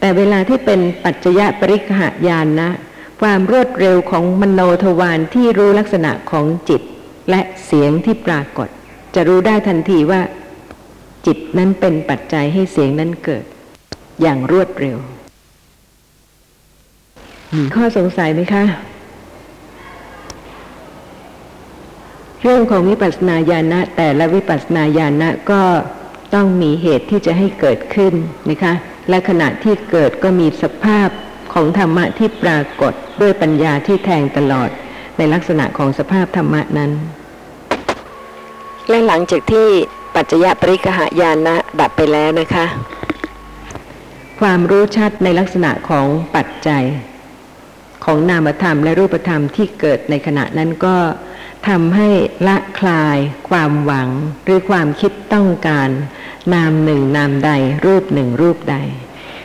[0.00, 2.70] แต่เวลาที่เป็นปัจจยปริกหายานนะ
[3.22, 6.82] ความรวดเร็วของมโนทวารที่รู้ลักษณะของจิต
[7.30, 8.68] และเสียงที่ปรากฏ
[9.14, 10.20] จะรู้ได้ทันทีว่า
[11.26, 13.44] จิตนั้นเป็นปัจจัยให้เสียงนั้นเกิด
[14.22, 14.98] อย่างรวดเร็ว
[17.56, 18.64] มีข้อสงสัยไหมคะ
[22.46, 25.62] เรื่องของวิปัสสนาญาณะแต่ละวิปัสสนาญาณะก็
[26.34, 28.14] ต้องมีเหตุที่จะให้เกิดขึ้น
[28.50, 28.74] นะคะ
[29.08, 31.08] และขณะที่เกิดก็มีสภาพ
[31.52, 34.68] ของธรรมะที่ปรากฏด้วยปัญญาที่แทงตลอด
[35.18, 36.90] ในลักษณะของสภาพธรรมะนั้น
[38.88, 39.68] และหลังจากที่
[40.14, 42.66] ปัจจยปริกหายานะดับไปแล้วนะคะ
[44.40, 46.84] ความรู้ชัดในลักษณะของปัจจัย
[48.04, 50.96] ของนามธรรมและรูปธรรมที่เกิดในขณะนั้นก็
[51.68, 52.08] ทำให้
[52.46, 54.08] ละคลาย ความหวัง
[54.44, 55.88] หรือความคิดต้องการ
[56.54, 57.50] นามหนึ่งนามใด
[57.84, 58.76] รูปหนึ่งรูปใด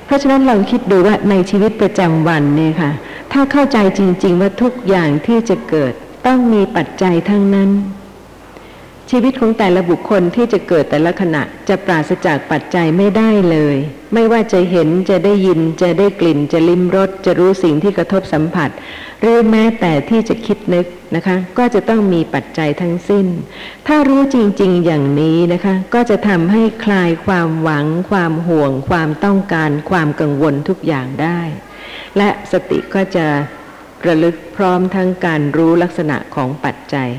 [0.06, 2.92] เพราะฉะนั้นลองคิดดูว่าในชีวิตประจำวันเนี่ยค่ะ
[3.32, 5.94] ถ้าเข้าใจจริง ๆ ว่าทุกอย่างที่จะเกิด
[6.28, 7.70] ต้องมีปัจจัยทั้งนั้น
[9.10, 13.78] ชีวิตของแต่ละบุคคลที่จะเกิดแต่ละขณะจะปราศจากปัจจัยไม่ได้เลย
[14.14, 18.70] ไม่ว่าจะเห็นจะได้ยินจะได้กลิ่นจะลิ้มรสจะรู้สิ่งที่กระทบสัมผัส
[19.22, 23.28] หรือแม้แต่ที่จะคิดนึกนะคะ ก็จะต้องมีปัจจัยทั้งสิ้น
[23.88, 31.42] ถ้ารู้จริง ๆ อย่างนี้นะคะ ก็จะทำให้คลายความหวัง ความห่วง ความต้องการ ความกังวลทุกอย่างได้
[32.18, 33.28] และสติก็จะ
[34.08, 37.12] ระลึกพร้อมทั้งการรู้ลักษณะของปัจจัย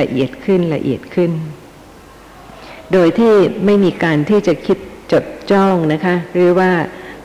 [0.00, 1.30] ละเอียดขึ้นละเอียดขึ้น
[2.92, 4.78] โดยที่ไม่มีการที่จะคิด
[5.12, 6.70] จดจ้องนะคะ หรือว่า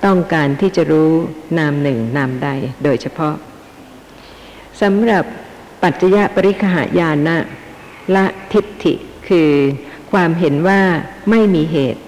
[0.06, 1.12] ต้องการที่จะรู้
[1.58, 2.50] นามหนึ่งนามใด
[2.84, 3.36] โดยเฉพาะ
[4.82, 5.24] สำหรับ
[5.84, 7.38] ปัจจยปริคหายานะ
[8.16, 8.94] ละทิฏฐิ
[9.28, 9.50] คือ
[10.12, 10.82] ความเห็นว่า
[11.30, 12.02] ไม่มีเหตุ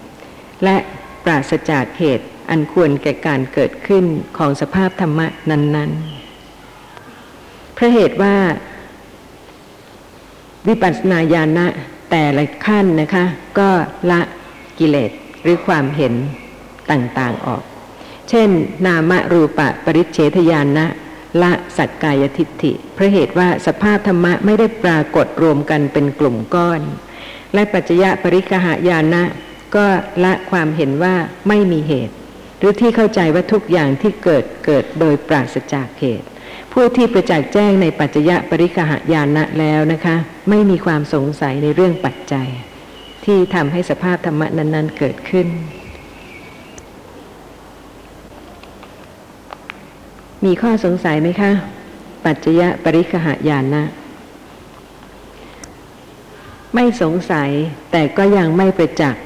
[0.64, 0.78] และ
[1.24, 4.06] ปราศจากเหตุอันควรแก่การเกิดขึ้น
[4.38, 8.36] ของสภาพธรรมะนั้นๆเพราะเหตุว่า
[10.68, 11.68] วิปัสสนาญาณะ
[12.12, 13.26] แต่ละขั้นนะคะ
[13.60, 13.70] ก็
[14.12, 14.22] ละ
[14.80, 16.14] กิเลสหรือความเห็น
[16.92, 17.64] ต่างๆออก
[18.30, 18.50] เช่น
[18.86, 20.86] นามรูปะปริเฉทญาณะ
[21.42, 26.82] ละสักกายทิฏฐิเพราะเหตุว่าสภาพธรรมะไม่ได้ปรากฏรวมกันเป็นกลุ่มก้อน
[27.54, 29.24] และปัจจยะปริกหายานะ
[29.76, 29.86] ก็
[30.24, 31.16] ละความเห็นว่า
[31.48, 32.16] ไม่มีเหตุ
[32.60, 36.28] หรือที่เข้าใจว่าทุกอย่างที่เกิดเกิดโดยปราศจากเหตุ
[36.78, 40.16] ผู้ที่ประจักษ์แจ้งในปัจจยปริกหายานะแล้วนะคะ
[40.50, 42.48] ไม่มีความสงสัยในเรื่องปัจจัย
[43.26, 45.48] ที่ทำให้สภาพธรรมะนั้น ๆ เกิดขึ้น
[50.46, 51.52] มีข้อสงสัยไหมคะ
[52.26, 53.84] ปัจจยปริคหายานะ
[56.76, 57.50] ไม่สงสัย
[57.92, 59.24] แต่ก็ยังไม่ประจักษ์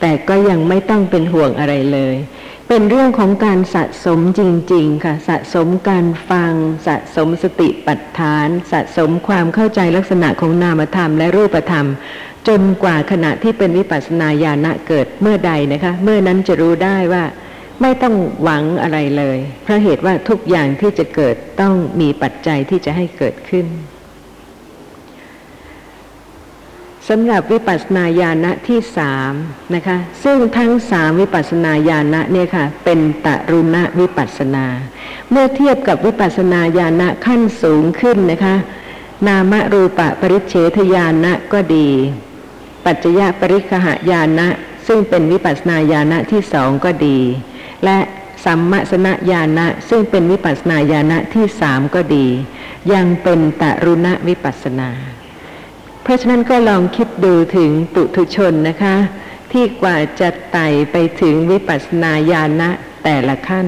[0.00, 2.16] แต่ก็ยังไม่ต้องเป็นห่วงอะไรเลย
[2.68, 6.52] เป็นเรื่องของการสะสมจริง ๆ ค่ะ สะสมการฟัง
[6.86, 11.86] สะสมสติปัฏฐาน สะสมความเข้าใจลักษณะของนามธรรมและรูปธรรม
[12.48, 17.24] จนกว่าขณะที่เป็นวิปัสสนาญาณะเกิดเมื่อใดนะคะ เมื่อนั้นจะรู้ได้ว่า
[17.82, 23.66] ไม่ต้องหวังอะไรเลยเพราะเหตุว่าทุกอย่างที่จะเกิดต้องมีปัจจัยที่จะให้เกิดขึ้น
[27.10, 29.32] สำหรับวิปัสสนาญาณะที่สาม
[29.74, 34.66] นะคะ ซึ่งทั้งสามวิปัสสนาญาณะเนี่ยค่ะ เป็นตรุณวิปัสสนา
[35.30, 38.54] เมื่อเทียบกับวิปัสสนาญาณะขั้นสูงขึ้นนะคะ
[39.26, 41.88] นามรูปะปริเฉทญาณะก็ดี
[42.84, 44.48] ปัจจยปริคหายานะ
[44.86, 47.18] ซึ่งเป็นวิปัสสนาญาณะที่สองก็ดี
[47.84, 47.98] และ
[48.44, 52.26] สัมมสนญาณะ ซึ่งเป็นวิปัสสนาญาณะที่สามก็ดี
[52.92, 54.90] ยังเป็นตรุณวิปัสสนา
[56.06, 58.96] เพราะฉะนั้นก็ลองคิดดูถึงปุถุชนนะคะ
[59.52, 62.70] ที่กว่าจะไต่ไปถึงวิปัสสนาญาณะ
[63.04, 63.66] แต่ละขั้น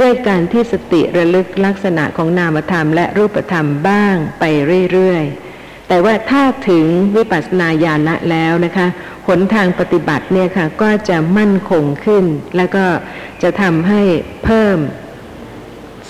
[0.00, 4.44] ด้วยการที่สติระลึกลักษณะของนามธรรมและรูปธรรมบ้างไป
[4.92, 6.86] เรื่อยๆ แต่ว่าถ้าถึง
[7.16, 8.86] วิปัสสนาญาณะแล้วนะคะ
[9.26, 12.24] หนทางปฏิบัติเนี่ยค่ะก็จะมั่นคงขึ้น
[12.56, 12.84] แล้วก็
[13.42, 14.02] จะทำให้
[14.44, 14.78] เพิ่ม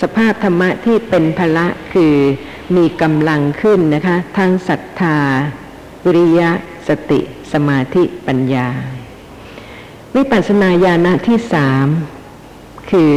[0.01, 2.15] สภาพธรรมะที่เป็นพละคือ
[2.75, 5.17] มีกำลังขึ้นนะคะทั้งศรัทธา
[6.05, 6.51] วิริยะ
[6.87, 7.19] สติ
[7.53, 8.67] สมาธิปัญญา
[10.15, 11.87] วิปัสสนาญาณะที่สาม
[12.91, 13.13] คือ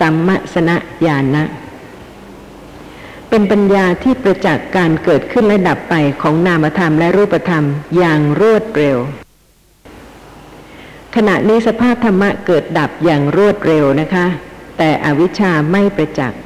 [0.00, 0.70] สัมมาสน
[1.06, 1.44] ญาณะ
[3.28, 7.64] เป็นปัญญาที่ประจักษ์การเกิดขึ้นและดับไปของนามธรรมและรูปธรรม
[7.96, 8.98] อย่างรวดเร็ว
[11.16, 14.26] ขณะนี้สภาพธรรมะเกิดดับอย่างรวดเร็วนะคะ
[14.78, 16.41] แต่อวิชชาไม่ประจักษ์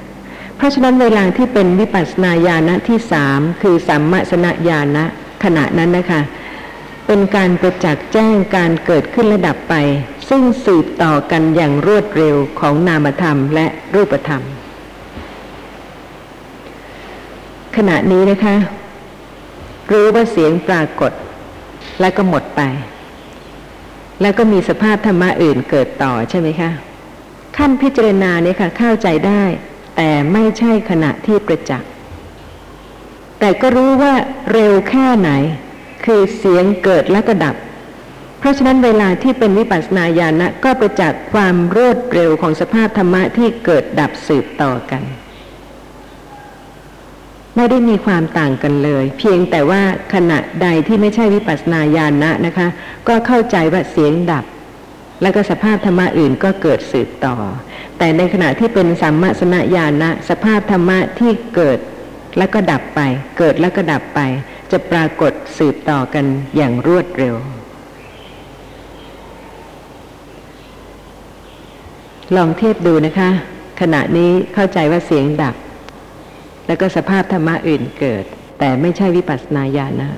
[0.56, 5.04] เพราะฉะนั้นเวลาที่เป็นวิปัสสนาญาณะที่สามคือสัมมาสนญาณะ
[5.44, 6.20] ขณะนั้นนะคะ
[7.06, 9.74] เป็นการประจักษ์แจ้งการเกิดขึ้นและดับไป
[10.28, 14.42] ซึ่งสืบต่อกันอย่างรวดเร็วของนามธรรมและรูปธรรม
[17.76, 18.56] ขณะนี้นะคะ
[19.90, 21.12] รู้ว่าเสียงปรากฏ
[22.00, 22.60] แล้วก็หมดไป
[24.22, 26.70] แล้วก็มีสภาพธรรมะอื่นเกิดต่อใช่ไหมคะ
[27.56, 29.42] ขั้นพิจารณาเนี่ยค่ะ เข้าใจได้
[29.96, 31.90] แต่ไม่ใช่ขณะที่ประจักษ์
[33.40, 34.14] แต่ก็รู้ว่า
[34.52, 35.30] เร็วแค่ไหน
[36.04, 37.56] คือเสียงเกิดและก็ดับ
[38.38, 45.02] เพราะฉะนั้นเวลาที่เป็นวิปัสสนาญาณะก็ประจักษ์ความรวดเร็วของสภาพธรรมะที่เกิดดับสืบต่อกัน
[47.56, 49.82] ไม่ได้มีความต่างกันเลย เพียงแต่ว่า
[50.14, 52.68] ขณะใดที่ไม่ใช่วิปัสสนาญาณะนะคะ
[53.08, 54.44] ก็เข้าใจว่าเสียงดับ
[55.22, 57.36] แล้วก็สภาพธรรมะอื่นก็เกิดสืบต่อ
[57.98, 61.78] แต่ในขณะที่เป็นสัมมาสนญาณะสภาพธรรมะที่เกิด
[62.38, 63.00] แล้วก็ดับไป
[63.38, 64.20] เกิดแล้วก็ดับไป
[64.70, 66.24] จะปรากฏสืบต่อกัน
[66.56, 67.34] อย่างรวดเร็ว
[72.36, 73.30] ลองเทียบดูนะคะ
[73.80, 75.56] ขณะนี้เข้าใจว่าเสียงดับ
[76.66, 78.24] แล้วก็สภาพธรรมะอื่นเกิด
[78.58, 80.08] แต่ไม่ใช่วิปัสสนาญาณะ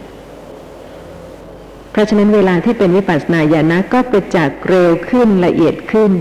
[1.99, 6.13] ราะฉะนั้นเวลาที่เป็นวิปัสสนาญาณะก็ประจักษ์เร็วขึ้นละเอียดขึ้น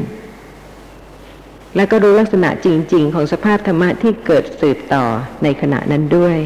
[1.75, 5.05] แล้วก็รู้ลักษณะจริง ๆ ของสภาพธรรมะที่เกิดสืบต่อ
[5.43, 6.37] ในขณะนั้นด้วย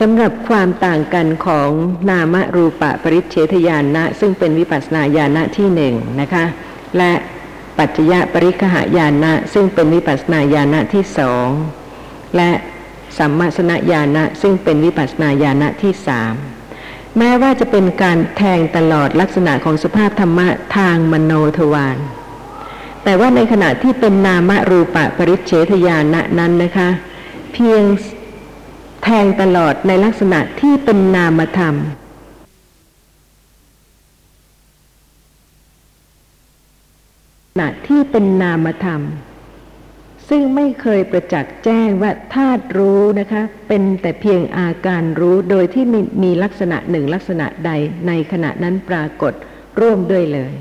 [0.00, 1.70] สำหรับความต่างกันของ
[2.10, 6.44] นามรูปะปริเฉทญาณะ ซึ่งเป็นวิปัสสนาญาณะที่หนึ่งนะคะ
[6.98, 7.12] และ
[7.78, 11.48] ปัจจยปริคหายานะ ซึ่งเป็นวิปัสสนาญาณะที่สอง
[12.36, 12.50] และ
[13.18, 16.34] สัมมาสนญาณะซึ่งเป็นวิปัสสนาญาณะที่สาม
[17.18, 21.98] แม้ว่าจะเป็นการแทงตลอดลักษณะของสภาพธรรมะทางมโนทวาร
[23.04, 26.88] แต่ว่าในขณะที่เป็นนามรูปะปริเฉทญาณะนั้นนะคะ
[27.52, 27.82] เพียง
[29.02, 31.74] แทงตลอดในลักษณะที่เป็นนามธรรม
[37.52, 39.00] ขณะที่เป็นนามธรรม
[40.28, 47.70] ซึ่งไม่เคยประจักษ์แจ้งว่าธาตุรู้นะคะ เป็นแต่เพียงอาการรู้โดยที่มีมีลักษณะหนึ่งลักษณะใด
[48.06, 49.32] ในขณะนั้นปรากฏ
[49.80, 50.52] ร่วมด้วยเลย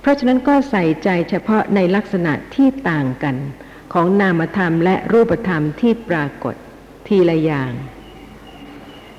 [0.00, 3.36] เพราะฉะนั้นก็ใส่ใจเฉพาะในลักษณะที่ต่างกัน
[3.92, 6.54] ของนามธรรมและรูปธรรมที่ปรากฏ
[7.08, 7.72] ทีละอย่าง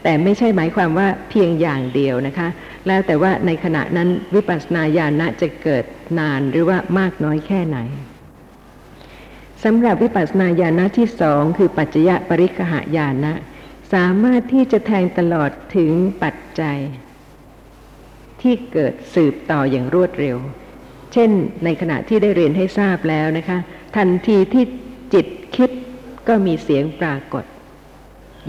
[0.03, 2.47] แต่ไม่ใช่หมายความว่าเพียงอย่างเดียวนะคะ
[2.87, 5.83] แล้วแต่ว่าในขณะนั้นวิปัสสนาญาณะจะเกิด
[6.19, 7.79] นานหรือว่ามากน้อยแค่ไหน
[9.67, 13.33] สำหรับวิปัสสนาญาณที่สองคือปัจจยปริคหายาณะ
[13.93, 15.91] สามารถที่จะแทงตลอดถึง
[16.23, 16.79] ปัจจัย
[18.41, 20.37] ที่เกิดสืบต่ออย่างรวดเร็ว
[21.13, 21.29] เช่น
[21.63, 23.57] ในขณะที่ได้เรียนให้ทราบแล้วนะคะ
[23.95, 24.63] ทันทีที่
[25.13, 25.71] จิตคิด
[26.27, 27.45] ก็มีเสียงปรากฏ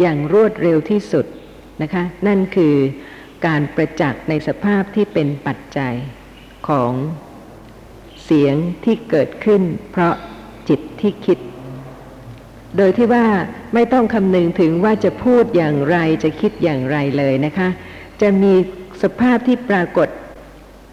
[0.01, 1.27] อย่างรวดเร็วที่สุด
[1.83, 2.75] นะคะ นั่นคือ
[3.47, 5.95] การประจักษ์ในสภาพที่เป็นปัจจัย
[6.69, 6.93] ของ
[8.25, 10.15] เสียงที่เกิดขึ้น เพราะ
[10.69, 11.39] จิตที่คิด
[12.77, 13.27] โดยที่ว่า
[13.75, 17.69] ไม่ต้องคำนึงถึงว่าจะพูดอย่างไรจะคิดอย่างไรเลยนะคะ
[18.21, 18.55] จะมี
[19.03, 20.09] สภาพที่ปรากฏ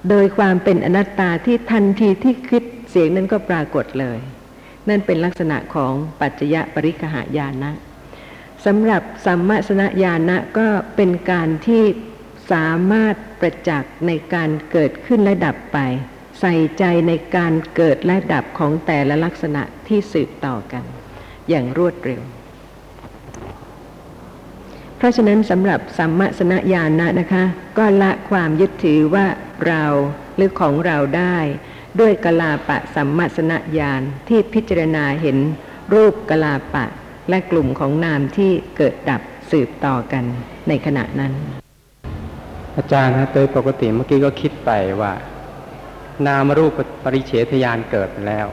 [0.09, 4.19] โดยความเป็นอนัตตาที่ทันทีที่คิดเสียงนั้นก็ปรากฏเลย
[4.89, 7.71] นั่นเป็นลักษณะของปัจจยปริคหายานะ
[8.65, 11.83] สำหรับสัมมาสนญาณะก็เป็นการที่
[12.51, 15.77] สามารถประจักษ์ในการเกิดขึ้นและดับไป
[16.45, 20.83] ใส่ใจในการเกิดและดับของแต่ละลักษณะที่สืบต่อกัน
[21.49, 22.21] อย่างรวดเร็ว
[24.97, 27.43] เพราะฉะนั้นสำหรับสัมมาสนญาณะนะคะ
[27.77, 29.25] ก็ละความยึดถือว่า
[29.67, 29.83] เรา
[30.35, 31.37] หรือของเราได้
[31.99, 35.37] ด้วยกลาปะสัมมาสนญาณที่พิจารณาเห็น
[35.93, 36.85] รูปกลาปะ
[37.29, 40.23] และกลุ่มของนามที่เกิดดับสืบต่อกัน
[40.67, 41.33] ในขณะนั้น
[42.77, 45.13] อาจารย์นะโดยปกติเมื่อกี้ก็คิดไปว่า
[46.27, 46.71] นามรูป
[47.03, 48.47] ปริเฉทญาณเกิดไปแล้ว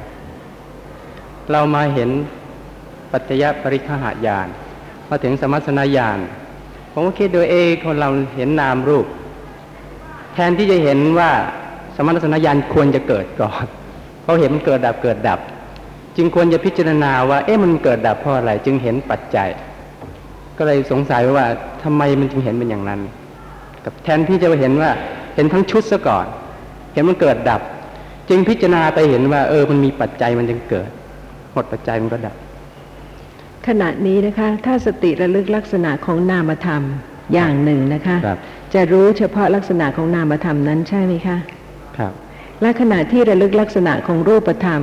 [1.51, 2.11] เรามาเห็น
[3.13, 4.49] ปัจจยปริคหายาน
[5.09, 6.19] มาถึงสมัสนญาณ
[6.93, 9.07] ผมก็คิดโดยเอคนเราเห็นนามรูป
[10.35, 11.31] แทนที่จะเห็นว่า
[11.97, 13.65] สมัสนญาณควรจะเกิดก่อน
[14.23, 15.41] เพราเห็นมันเกิดดับเกิดดับ
[16.17, 19.49] จึงควรจะพิจารณาว่า เอ๊ะมันเกิดดับเพราะอะไร จึงเห็นปัจจัย
[20.59, 21.47] ก็เลยสงสัยว่า
[21.83, 23.01] ทำไมมันจึงเห็นเป็นอย่างนั้น
[23.85, 24.91] กับแทนที่จะเห็นว่า
[25.35, 26.27] เห็นทั้งชุดซะก่อน
[26.93, 27.61] เห็นมันเกิดดับ
[28.29, 30.91] จึงพิจารณาไปเห็นว่า เออ มันมีปัจจัยมันจึงเกิด
[31.53, 32.37] หมดปัจจัยมันก็ดับ
[33.67, 36.83] ขณะนี้นะคะ ถ้าสติระลึกลักษณะของนามธรรม
[37.35, 38.39] อย่างหนึ่งนะคะครับ
[38.75, 41.37] จะรู้เฉพาะลักษณะของนามธรรมนั้นใช่ไหมคะ
[41.99, 42.13] ครับ
[42.63, 44.83] และขณะที่ระลึกลักษณะของรูปธรรม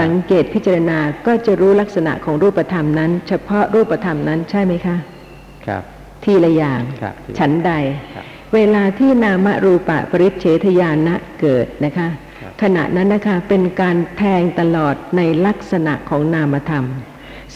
[0.00, 4.96] สังเกตพิจารณาก็จะรู้ลักษณะของรูปธรรมนั้น เฉพาะรูปธรรมนั้นใช่ไหมคะ
[5.66, 5.82] ครับ
[6.24, 7.72] ทีละอย่างครับฉันใด
[8.14, 12.08] ครับ เวลาที่นามรูปะปริเฉทญาณะเกิดนะคะ
[12.40, 16.84] ครับขณะนั้นนะคะเป็นการแทงตลอดในลักษณะของนามธรรม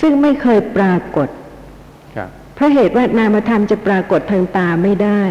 [0.01, 1.29] ซึ่งไม่เคยปรากฏ
[2.17, 5.23] ครับเพราะเหตุว่านามธรรมจะปรากฏทางตาไม่ได้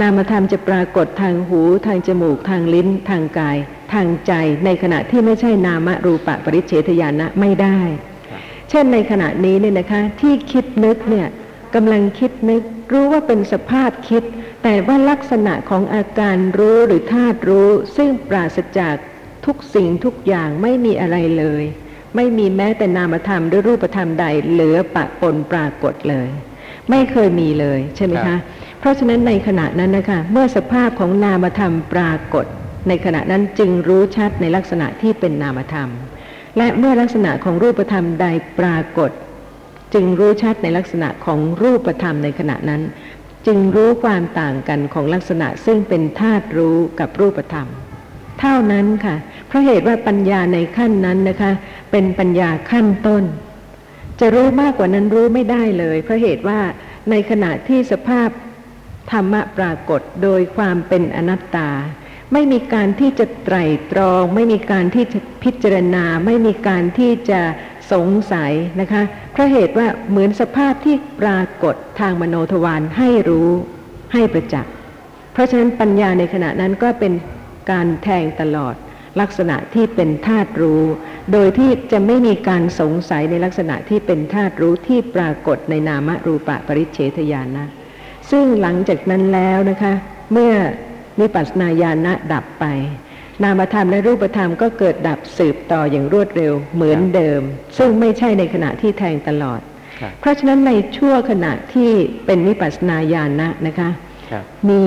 [0.00, 3.56] นามธรรมจะปรากฏทางหู ทางจมูก ทางลิ้น ทางกาย
[3.92, 4.32] ทางใจ
[4.64, 7.78] ในขณะที่ไม่ใช่นามรูปะปริเฉทญาณะไม่ได้
[8.28, 11.28] ครับเช่นในขณะนี้เนี่ยนะคะที่คิดนึกเนี่ย
[11.74, 12.62] กำลังคิดนึก
[12.92, 14.22] รู้ว่าเป็นสภาพคิด
[14.62, 18.96] แต่ว่าลักษณะของอาการรู้หรือธาตุรู้ ซึ่งปราศจาก
[19.46, 21.64] ทุกสิ่งทุกอย่างไม่มีอะไรเลย
[22.16, 26.28] ไม่มีแม้แต่นามธรรมหรือรูปธรรมใดเหลือปะปนปรากฏเลย
[26.90, 28.40] ไม่เคยมีเลยใช่ไหมครัคะบ
[28.78, 32.46] เพราะฉะนั้นในขณะนั้นนะคะ เมื่อสภาพของนามธรรมปรากฏ
[32.88, 35.88] ในขณะนั้นจึงรู้ชัดในลักษณะที่เป็นนามธรรม
[36.58, 38.26] และเมื่อลักษณะของรูปธรรมใด
[38.58, 39.10] ปรากฏ
[39.94, 42.82] จึงรู้ชัดในลักษณะของรูปธรรมในขณะนั้น
[43.46, 47.68] จึงรู้ความต่างกันของลักษณะซึ่งเป็นธาตุรู้กับรูปธรรม
[48.40, 49.16] เท่านั้นค่ะ
[49.48, 51.52] เพราะเหตุว่าปัญญาในขั้นนั้นนะคะ
[51.90, 53.24] เป็นปัญญาขั้นต้น
[54.20, 56.60] จะรู้มากกว่านั้นรู้ไม่ได้เลย เพราะเหตุว่า
[57.10, 58.28] ในขณะที่สภาพ
[59.10, 61.70] ธรรมะปรากฏโดยความเป็นอนัตตา
[62.32, 67.40] ไม่มีการที่จะไตร่ตรอง ไม่มีการที่จะพิจารณา ไม่มีการที่จะ
[67.92, 73.48] สงสัยนะคะเพราะเหตุว่าเหมือนสภาพที่ปรากฏทางมโนทวารให้รู้
[74.12, 74.72] ให้ประจักษ์
[75.32, 77.12] เพราะฉะนั้นปัญญาในขณะนั้นก็เป็น
[77.70, 78.74] การแทงตลอด
[79.20, 80.82] ลักษณะที่เป็นธาตุรู้
[81.32, 87.68] โดยที่จะไม่มีการสงสัยในลักษณะที่เป็นธาตุรู้ที่ปรากฏในนามรูปะปริเฉทญาณนะ
[88.30, 89.92] ซึ่งหลังจากนั้นแล้วนะคะ
[90.32, 90.52] เมื่อ
[91.20, 92.64] วิปัสสนาญาณะดับไป
[93.42, 97.42] นามธรรมและรูปธรรมก็เกิดดับสืบต่ออย่างรวดเร็วเหมือนเดิม
[97.78, 99.60] ซึ่งไม่ใช่ในขณะที่แทงตลอด
[100.00, 101.90] ครับเพราะฉะนั้นในชั่วขณะที่
[102.26, 103.90] เป็นวิปัสสนาญาณะนะคะ
[104.30, 104.84] ครับมี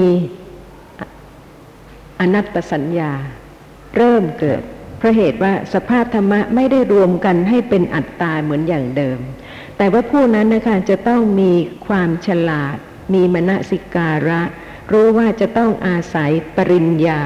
[2.20, 3.12] อนัตตสัญญา
[3.98, 4.62] เริ่มเกิด
[4.98, 9.20] เพราะเหตุว่าสภาพธรรมะไม่ได้รวมกันให้เป็นอัตตาเหมือนอย่างเดิม
[9.78, 11.52] แต่ว่าผู้นั้นนะคะจะต้องมี
[11.88, 12.78] ความฉลาด
[13.14, 14.41] มีมณสิการะ
[14.91, 17.22] รู้ว่าจะต้องอาศัยปริญญา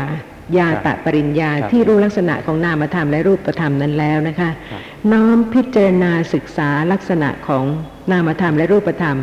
[0.57, 4.81] ญาตะปริญญาครับที่รู้ลักษณะของนามธรรมและรูปธรรมนั้นแล้วนะคะครับ
[5.11, 7.65] น้อมพิจารณาศึกษาลักษณะของ
[8.11, 9.17] นามธรรมและรูปธรรม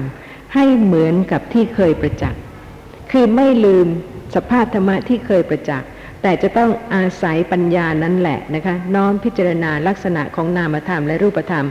[0.54, 2.40] ให้เหมือนกับที่เคยประจักษ์
[3.12, 3.86] คือไม่ลืม
[4.34, 5.88] สภาพธรรมะที่เคยประจักษ์
[6.22, 11.66] แต่จะต้องอาศัยปัญญานั้นแหละนะคะ น้อมพิจารณาลักษณะของนามธรรมและรูปธรรม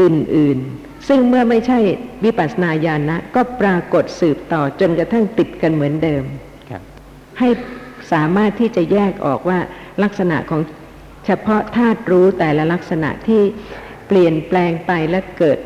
[0.00, 1.78] อื่น ๆ ซึ่งเมื่อไม่ใช่
[2.24, 6.24] วิปัสสนาญาณะก็ปรากฏสืบต่อจนกระทั่งติดกันเหมือนเดิม
[6.70, 6.82] ครับ
[7.38, 7.48] ให้
[8.12, 9.58] สามารถที่จะแยกออกว่า
[10.02, 10.60] ลักษณะของ
[11.26, 13.42] เฉพาะธาตุรู้แต่ละลักษณะที่
[14.06, 15.58] เปลี่ยนแปลงไปและเกิด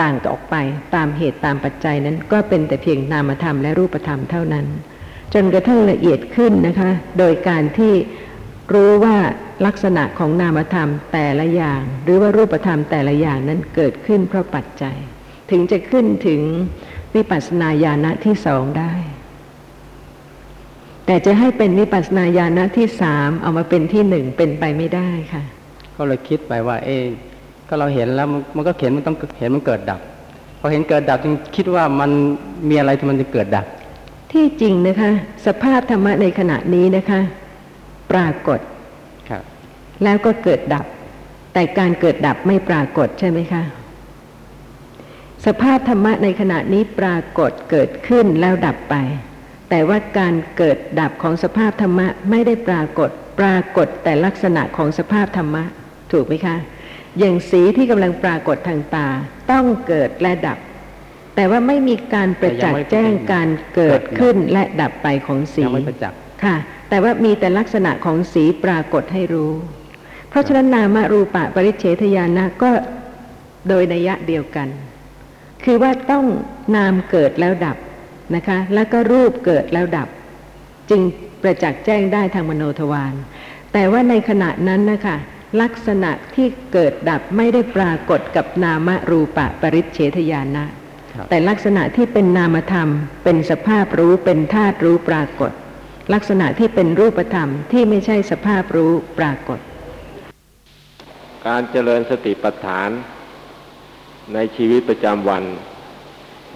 [0.00, 0.56] ต่างออกไป
[0.94, 4.66] ตามเหตุตามปัจจัยนั้น ก็เป็นแต่เพียงนามธรรมและรูปธรรมเท่านั้น
[5.34, 7.94] จนกระทั่งละเอียดขึ้นนะคะ โดยการที่
[8.74, 9.16] รู้ว่า
[9.66, 14.96] ลักษณะของนามธรรมแต่ละอย่าง หรือว่ารูปธรรมแต่ละอย่างนั้นเกิดขึ้นเพราะปัจจัย
[15.50, 16.40] ถึงจะขึ้นถึง
[17.14, 18.92] วิปัสสนาญาณที่สองได้
[21.06, 25.42] แต่จะให้เป็นวิปัสสนาญาณที่สามเอามาเป็นที่หนึ่งเป็นไปไม่ได้ค่ะ
[25.96, 27.04] ก็เลยคิดไปว่า เอ๊ะ
[27.68, 30.00] ก็เราเห็นแล้วมันมันก็เห็นมันต้องเห็นมันเกิดดับ
[30.60, 32.10] พอเห็นเกิดดับจึงคิดว่ามัน
[32.68, 33.66] มีอะไรที่มันจะเกิดดับ
[34.32, 35.10] ที่จริงนะคะ
[35.46, 37.20] สภาพธรรมะในขณะนี้นะคะ
[38.12, 38.60] ปรากฏ
[39.30, 39.42] ครับ
[40.04, 40.86] แล้วก็เกิดดับ
[41.52, 43.62] แต่การเกิดดับไม่ปรากฏใช่ไหมคะ
[45.46, 48.94] สภาพธรรมะในขณะนี้ปรากฏเกิดขึ้นแล้วดับไป
[49.70, 53.10] แต่ว่าการเกิดดับของสภาพธรรมะไม่ได้ปรากฏ
[53.40, 55.64] ปรากฏแต่ลักษณะของสภาพธรรมะ
[56.12, 56.56] ถูกไหมคะ
[57.18, 59.08] อย่างสีที่กำลังปรากฏทางตา
[59.50, 60.58] ต้องเกิดและดับ
[61.34, 66.56] แต่ว่าไม่มีการประจักษ์แจ้งการเกิดขึ้นและดับไปของสียังไม่ประจักษ์ค่ะ
[66.88, 69.52] แต่ว่ามีแต่ลักษณะของสีปรากฏให้รู้
[70.28, 72.70] เพราะฉะนั้นนามรูปะปริเฉทญาณะก็
[73.68, 74.68] โดยนัยยะเดียวกัน
[75.64, 76.24] คือว่าต้อง
[76.76, 77.76] นามเกิดแล้วดับ
[78.34, 80.08] นะคะ แล้วก็รูปเกิดแล้วดับ
[80.90, 81.02] จึง
[81.42, 83.14] ประจักษ์แจ้งได้ทางมโนทวาร
[83.72, 85.16] แต่ว่าในขณะนั้นนะคะ
[85.62, 90.64] ลักษณะที่เกิดดับไม่ได้ปรากฏกับนามรูปะปริเฉทญาณะ
[91.12, 92.88] ครับแต่ลักษณะที่เป็นนามธรรม
[93.24, 95.52] เป็นสภาพรู้เป็นธาตุรู้ปรากฏ
[96.14, 99.58] ลักษณะที่เป็นรูปธรรมที่ไม่ใช่สภาพรู้ปรากฏ
[101.46, 102.90] การเจริญสติปัฏฐาน
[104.34, 105.44] ในชีวิตประจำวัน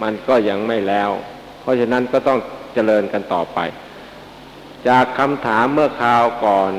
[0.01, 1.09] มันก็ยังไม่แล้ว
[1.61, 2.39] เพราะฉะนั้นก็ต้อง
[2.73, 3.59] เจริญกันต่อไป
[4.87, 6.71] จากคำถามเมื่อคราวก่อน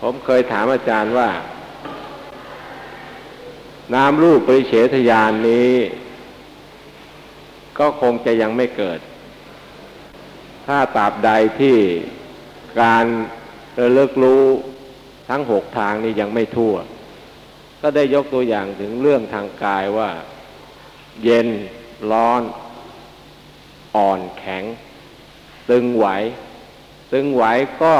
[0.00, 1.30] ผมเคยถามอาจารย์ว่า
[3.94, 5.72] นามรูปปริเฉทญาณนี้
[7.78, 8.98] ก็คงจะยังไม่เกิด
[10.66, 11.76] ถ้าตราบใดที่
[12.80, 13.04] การ
[13.80, 14.44] ระลึกรู้
[15.28, 16.74] ทั้งหกทางนี้ยังไม่ทั่ว
[17.80, 20.10] ก็ได้ยกตัวอย่างถึงเรื่องทางกายว่า
[21.24, 21.48] เย็น
[22.10, 22.42] ร้อน
[23.96, 24.64] อ่อนแข็ง
[25.70, 26.06] ตึงไหว
[27.12, 27.44] ตึงไหว
[27.82, 27.94] ก็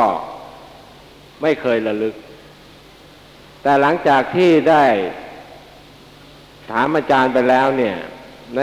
[1.43, 2.15] ไม่เคยระลึก
[3.63, 4.85] แต่หลังจากที่ได้
[6.71, 7.97] ถามอาจารย์ไปแล้วเนี่ย
[8.57, 8.61] ใน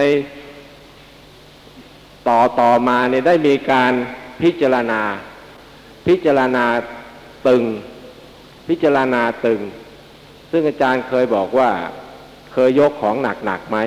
[2.28, 3.94] ต่อต่อมาเนี่ยได้มีการ
[4.42, 5.02] พิจารณา
[6.08, 6.66] พิจารณา
[7.48, 7.64] ตึง
[8.68, 9.62] พิจารณาตึง
[10.52, 11.72] ซึ่งอาจารย์เคยบอกว่า
[12.54, 13.16] เคยยกของ
[13.46, 13.78] หนักๆไหม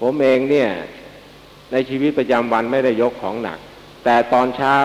[0.00, 0.70] ผมเองเนี่ย
[1.72, 3.58] ในชีวิตประจำวันไม่ได้ยกของหนัก
[4.04, 4.76] แต่ตอนเช้า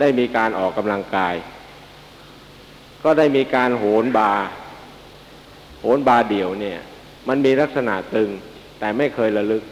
[0.00, 1.34] ได้มีการออกกำลังกาย
[3.04, 4.32] ก็ได้มีการโหนบา
[5.80, 6.78] โหนบาเดี่ยวเนี่ย
[7.28, 8.30] มันมีลักษณะตึง
[8.78, 9.62] แต่ไม่เคยระลึก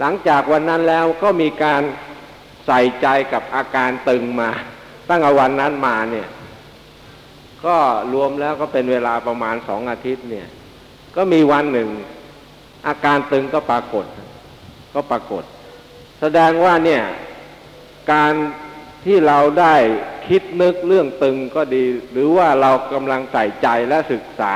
[0.00, 1.82] หลังจากวันนั้นแล้วก็มีการ
[2.66, 4.50] ใส่ใจกับอาการตึงมา
[5.08, 6.28] ตั้งแต่วันนั้นมาเนี่ย
[7.66, 7.76] ก็
[8.12, 10.48] รวมแล้วก็เป็นเวลาประมาณสองอาทิตย์เนี่ย
[11.16, 11.88] ก็มีวันหนึ่ง
[12.86, 14.06] อาการตึงก็ปรากฏ
[14.94, 15.44] ก็ปรากฏ
[16.20, 17.02] แสดงว่าเนี่ย
[18.12, 18.32] การ
[19.04, 19.74] ที่เราได้
[20.28, 24.54] คิดนึกเรื่องตึงก็ดี หรือว่าเรากำลังใส่ใจและศึกษา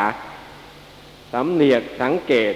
[1.32, 2.54] สำเนียกสังเกต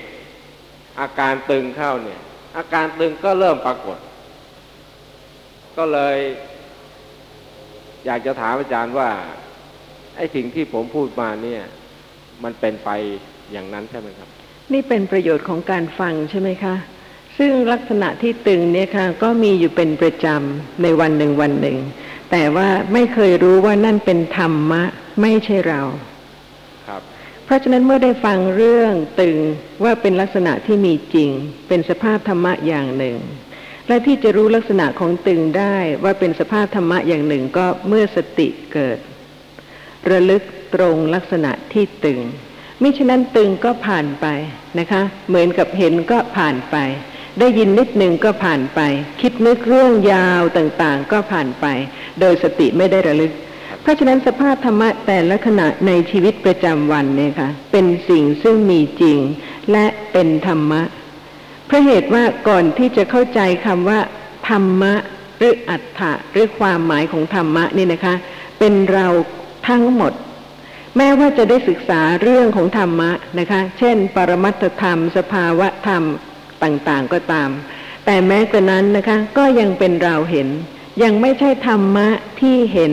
[1.00, 2.20] อาการตึงเข้าเนี่ย
[2.56, 3.98] อาการตึงก็เริ่มปรากฏ
[5.76, 6.16] ก็เลย
[8.06, 9.10] อยากจะถามอาจารย์ว่า
[10.16, 11.62] ไอ้สิ่งที่ผมพูดมาเนี่ย
[12.44, 12.90] มันเป็นไป
[13.52, 14.28] อย่างนั้นใช่ไหมครับ
[14.72, 16.74] นี่เป็นประโยชน์ของการฟังใช่ไหมคะ
[17.38, 21.78] ซึ่งลักษณะที่ตึงเนี่ยค่ะก็มีอยู่เป็นประจำในวันหนึ่งวันหนึ่ง
[22.30, 24.82] แต่ว่าไม่เคยรู้ว่านั่นเป็นธรรมะ
[25.22, 25.80] ไม่ใช่เรา
[26.88, 27.02] ครับ
[27.44, 29.38] เพราะฉะนั้นเมื่อได้ฟังเรื่องตึง
[29.84, 31.30] ว่าเป็นลักษณะที่มีจริง
[31.68, 33.16] เป็นสภาพธรรมะอย่างหนึ่ง
[33.88, 38.98] และที่จะรู้ลักษณะของตึงได้ว่าเป็นสภาพธรรมะอย่างหนึ่งก็เมื่อสติเกิด
[40.10, 40.42] ระลึก
[40.74, 42.20] ตรงลักษณะที่ตึง
[42.82, 44.26] มิฉะนั้นตึงก็ผ่านไป
[44.78, 46.76] นะคะ เหมือนกับเห็นก็ผ่านไป
[47.40, 48.80] ได้ยินนิดหนึ่งก็ผ่านไป
[49.20, 51.66] คิดนึกเรื่องยาวต่างๆ ก็ผ่านไป
[52.20, 53.32] โดยสติไม่ได้ระลึก
[53.82, 59.18] เพราะฉะนั้นสภาพธรรมะแต่ละขณะในชีวิตประจำวันเนี่ยค่ะเป็นสิ่งซึ่งมีจริง
[59.72, 60.82] และเป็นธรรมะ
[61.66, 64.00] เพราะเหตุว่าก่อนที่จะเข้าใจคำว่า
[64.48, 64.94] ธรรมะ
[65.38, 68.14] หรืออัฏฐะหรือความหมายของธรรมะนี่นะคะ
[68.58, 69.06] เป็นเรา
[69.68, 70.12] ทั้งหมด
[70.96, 76.02] แม้ว่าจะได้ศึกษาเรื่องของธรรมะนะคะ เช่น ปรมัตธรรม สภาวะธรรม
[76.64, 77.50] ต่างๆก็ตาม
[78.04, 80.48] แต่แม้กระนั้นนะคะก็ยังเป็นเราเห็น
[81.02, 82.08] ยังไม่ใช่ธรรมะ
[82.40, 82.92] ที่เห็น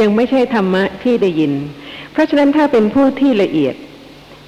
[0.00, 1.52] ยังไม่ใช่ธรรมะที่ได้ยิน
[2.12, 3.74] เพราะฉะนั้นถ้าเป็นผู้ที่ละเอียด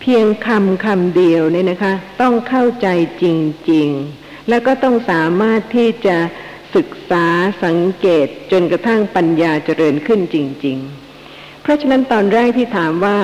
[0.00, 2.88] เพียงคำคำเดียวเนี่ยนะคะ ต้องเข้าใจ
[3.22, 3.24] จ
[3.70, 3.88] ริง
[4.18, 6.16] ๆ แล้วก็ต้องสามารถที่จะ
[6.76, 7.26] ศึกษา
[7.64, 10.76] สังเกตจนกระทั่งปัญญาเจริญขึ้นจริง
[11.20, 13.18] ๆ เพราะฉะนั้นตอนแรกที่ถามว่า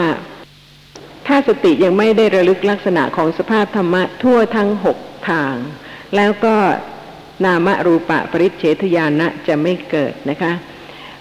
[1.27, 4.97] ถ้าสติยังไม่ได้ระลึกลักษณะของสภาพธรรมะทั่วทั้งหก
[5.31, 5.55] ทาง
[6.17, 6.57] แล้วก็
[7.45, 10.53] นามรูปะปริเฉทญาณะจะไม่เกิดนะคะ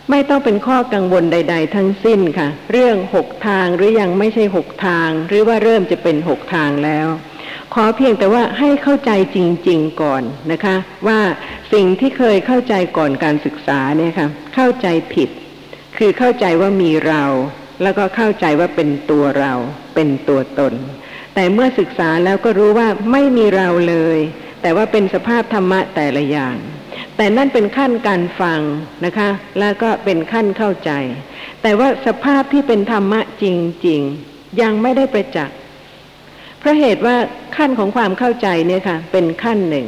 [0.09, 7.07] ไม่ต้องเป็นข้อกังวลใด ๆ ทั้งสิ้นค่ะ เรื่องหกทางหรือยังไม่ใช่หกทาง หรือว่าเริ่มจะเป็นหกทางแล้ว
[7.73, 9.37] ขอเพียงแต่ว่าให้เข้าใจจ
[9.69, 10.75] ริง ๆก่อนนะคะ
[11.07, 11.19] ว่า
[11.73, 15.29] สิ่งที่เคยเข้าใจก่อนการศึกษาเนี่ยค่ะ เข้าใจผิด
[15.97, 17.23] คือเข้าใจว่ามีเรา
[17.83, 19.53] แล้วก็เข้าใจว่าเป็นตัวเรา
[19.95, 20.73] เป็นตัวตน
[21.39, 24.19] แต่เมื่อศึกษาแล้วก็รู้ว่าไม่มีเราเลย
[24.61, 26.55] แต่ว่าเป็นสภาพธรรมะแต่ละอย่าง
[27.17, 28.61] แต่นั่นเป็นขั้นการฟัง
[29.05, 29.29] นะคะ
[29.59, 30.91] แล้วก็เป็นขั้นเข้าใจ
[31.61, 33.45] แต่ว่าสภาพที่เป็นธรรมะจ
[33.87, 35.57] ริง ๆ ยังไม่ได้ประจักษ์
[36.59, 37.15] เพราะเหตุว่า
[37.57, 39.87] ขั้นของความเข้าใจเนี่ยค่ะ เป็นขั้นหนึ่ง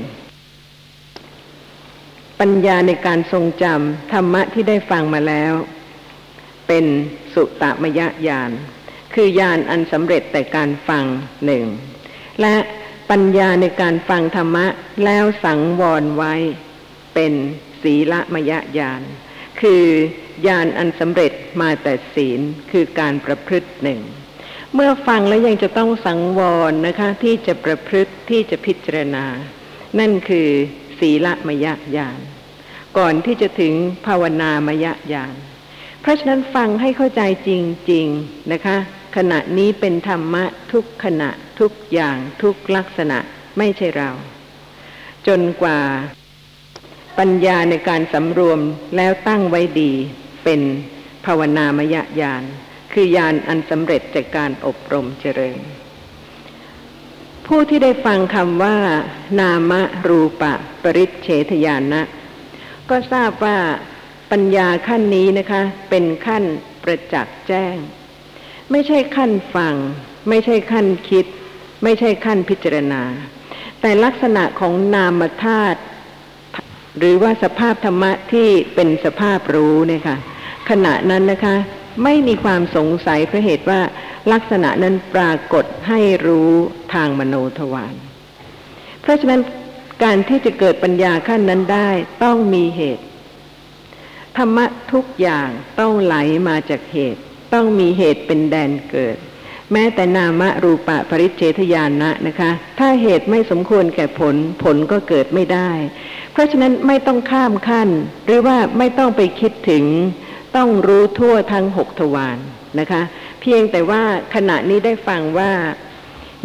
[2.39, 5.53] ปัญญาในการทรงจำธรรมะที่ได้ฟังมาแล้ว
[6.67, 6.85] เป็น
[7.33, 8.51] สุตมยญาณ
[9.15, 11.05] คือญาณอันสำเร็จแต่การฟัง
[11.45, 11.65] หนึ่ง
[12.41, 12.55] และ
[13.09, 14.67] ปัญญาในการฟังธรรมะ
[15.05, 16.35] แล้วสังวรไว้
[17.13, 17.33] เป็น
[17.81, 19.01] ศีละมยญาณ
[19.61, 19.83] คือ
[20.47, 21.31] ญาณอันสำเร็จ
[21.61, 22.39] มาแต่ศีล
[22.71, 24.01] คือการประพฤติหนึ่ง
[24.73, 29.25] เมื่อฟังแล้วยังจะต้องสังวรนะคะ ที่จะประพฤติที่จะพิจารณา
[29.99, 30.49] นั่นคือ
[30.99, 32.19] ศีละมยญาณ
[32.97, 33.73] ก่อนที่จะถึง
[34.05, 35.35] ภาวนามยญาณ
[36.01, 37.49] เพราะฉะนั้นฟังให้เข้าใจจ
[37.91, 38.77] ริง ๆ นะคะ
[39.15, 43.17] ขณะนี้เป็นธรรมะทุกขณะทุกอย่างทุกลักษณะ
[43.57, 44.09] ไม่ใช่เรา
[45.27, 45.79] จนกว่า
[47.19, 48.59] ปัญญาในการสำรวม
[48.95, 49.91] แล้วตั้งไว้ดี
[50.43, 50.61] เป็น
[51.25, 52.43] ภาวนามยญาณ
[52.93, 55.59] คือญาณอันสำเร็จจากการอบรมเจริญ
[57.47, 58.77] ผู้ที่ได้ฟังคำว่า
[59.39, 59.73] นาม
[60.07, 60.53] รูปะ
[60.83, 62.01] ปริเฉทญาณะ
[62.89, 63.57] ก็ทราบว่า
[64.31, 66.43] ปัญญาขั้นนี้นะคะ เป็นขั้น
[66.83, 67.75] ประจักษ์แจ้ง
[68.71, 69.75] ไม่ใช่ขั้นฟัง
[70.29, 71.25] ไม่ใช่ขั้นคิด
[71.83, 73.01] ไม่ใช่ขั้นพิจารณา
[73.81, 75.79] แต่ลักษณะของนามธาตุ
[76.97, 80.17] หรือว่าสภาพธรรมะที่เป็นสภาพรู้เนี่ยค่ะ
[80.69, 81.55] ขณะนั้นนะคะ
[82.03, 83.81] ไม่มีความสงสัยเพราะเหตุว่า
[84.31, 86.51] ลักษณะนั้นปรากฏให้รู้
[86.93, 87.95] ทางมโนทวาร
[89.01, 89.41] เพราะฉะนั้น
[90.03, 91.89] การที่จะเกิดปัญญาขั้นนั้นได้
[92.23, 93.05] ต้องมีเหตุ
[94.37, 95.49] ธรรมะทุกอย่าง
[95.79, 96.15] ต้องไหล
[96.47, 97.21] มาจากเหตุ
[97.53, 99.17] ต้องมีเหตุเป็นแดนเกิด
[99.71, 105.71] แม้แต่นามรูปะปริเฉทญาณะนะคะ ถ้าเหตุไม่สมควรแก่ผลผลก็เกิดไม่ได้
[106.31, 107.89] เพราะฉะนั้นไม่ต้องข้ามขั้น
[108.25, 109.85] หรือว่าไม่ต้องไปคิดถึง
[110.55, 112.37] ต้องรู้ทั่วทั้งหกทวาร
[112.79, 113.01] นะคะ
[113.41, 114.03] เพียงแต่ว่า
[114.35, 115.51] ขณะนี้ได้ฟังว่า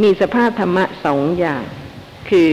[0.02, 1.64] มีสภาพธรรมะสองอย่าง
[2.30, 2.52] คือ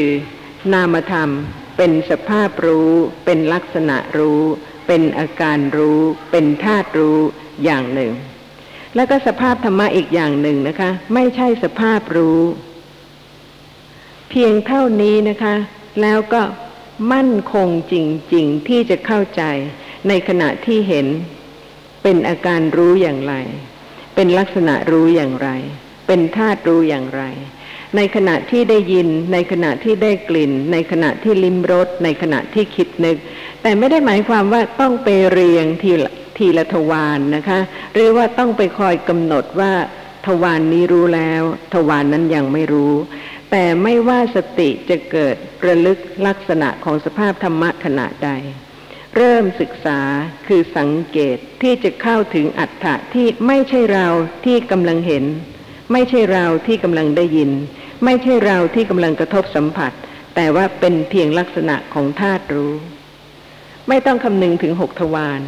[0.74, 1.30] นามธรรม
[1.78, 2.92] เป็นสภาพรู้
[3.26, 4.42] เป็นลักษณะรู้
[4.88, 6.00] เป็นอาการรู้
[6.32, 7.18] เป็นธาตุรู้
[7.64, 8.14] อย่างหนึ่ง
[8.96, 12.42] แล้วก็สภาพธรรมะอีกอย่างหนึ่งนะคะ ไม่ใช่สภาพรู้
[14.30, 15.56] เพียงเท่านี้นะคะ
[16.02, 16.42] แล้วก็
[17.14, 17.96] มั่นคงจ
[18.34, 19.44] ริง ๆ ที่จะเข้าใจ
[20.08, 21.08] ในขณะที่เห็น
[22.04, 23.34] เป็นอาการรู้อย่างไร
[24.16, 25.50] เป็นลักษณะรู้อย่างไร
[26.08, 27.24] เป็นธาตุรู้อย่างไร
[27.96, 33.18] ในขณะที่ได้ยิน ในขณะที่ได้กลิ่น ในขณะที่ลิ้มรสในขณะที่คิดนึก
[33.62, 37.60] แต่ไม่ได้หมายความว่าต้องไปเรียงทีละ ทีละทวารนนะคะ
[37.94, 39.72] หรือว่าต้องไปคอยกำหนดว่า
[40.28, 41.42] ทวารนนี้รู้แล้ว
[41.74, 42.94] ทวารนนั้นยังไม่รู้
[43.52, 48.30] แแต่ไม่ว่าสติจะเกิดระลึกลักษณะของสภาพธรรมะขณะใด
[49.18, 50.00] เริ่มศึกษา
[50.48, 54.08] คือสังเกตที่จะเข้าถึงอัตถะที่ไม่ใช่เรา
[54.46, 55.24] ที่กำลังเห็น
[55.92, 57.52] ไม่ใช่เราที่กำลังได้ยิน
[58.06, 59.92] ไม่ใช่เราที่กำลังกระทบสัมผัส
[60.36, 62.74] แต่ว่าเป็นเพียงลักษณะของธาตุรู้
[63.90, 65.42] ไม่ต้องคำนึงถึงหกทวาร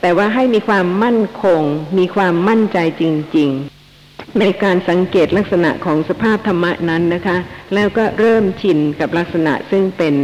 [0.00, 1.62] แต่ว่าให้มีความมั่นคง
[1.98, 3.04] มีความมั่นใจจ
[3.36, 3.50] ริง
[3.94, 7.36] ๆ ในการสังเกตลักษณะของสภาพธรรมะนั้นนะคะ
[7.74, 10.14] แล้วก็เริ่มชินกับลักษณะซึ่งเป็น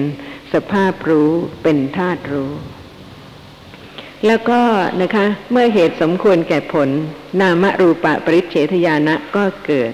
[0.53, 1.31] สภาพรู้
[1.63, 2.51] เป็นธาตุรู้
[4.27, 4.61] แล้วก็
[5.03, 6.89] นะคะ เมื่อเหตุสมควรแก่ผล
[7.41, 9.93] นามรูปะปริเฉทญาณะก็เกิด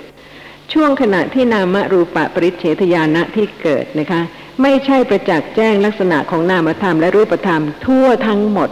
[0.73, 4.21] ช่วงขณะที่นามรูปะปริเฉทญาณะที่เกิดนะคะ
[4.63, 8.71] ไม่ใช่ประจักษ์แจ้งลักษณะของนามธรรมและรูปธรรมทั่วทั้งหมด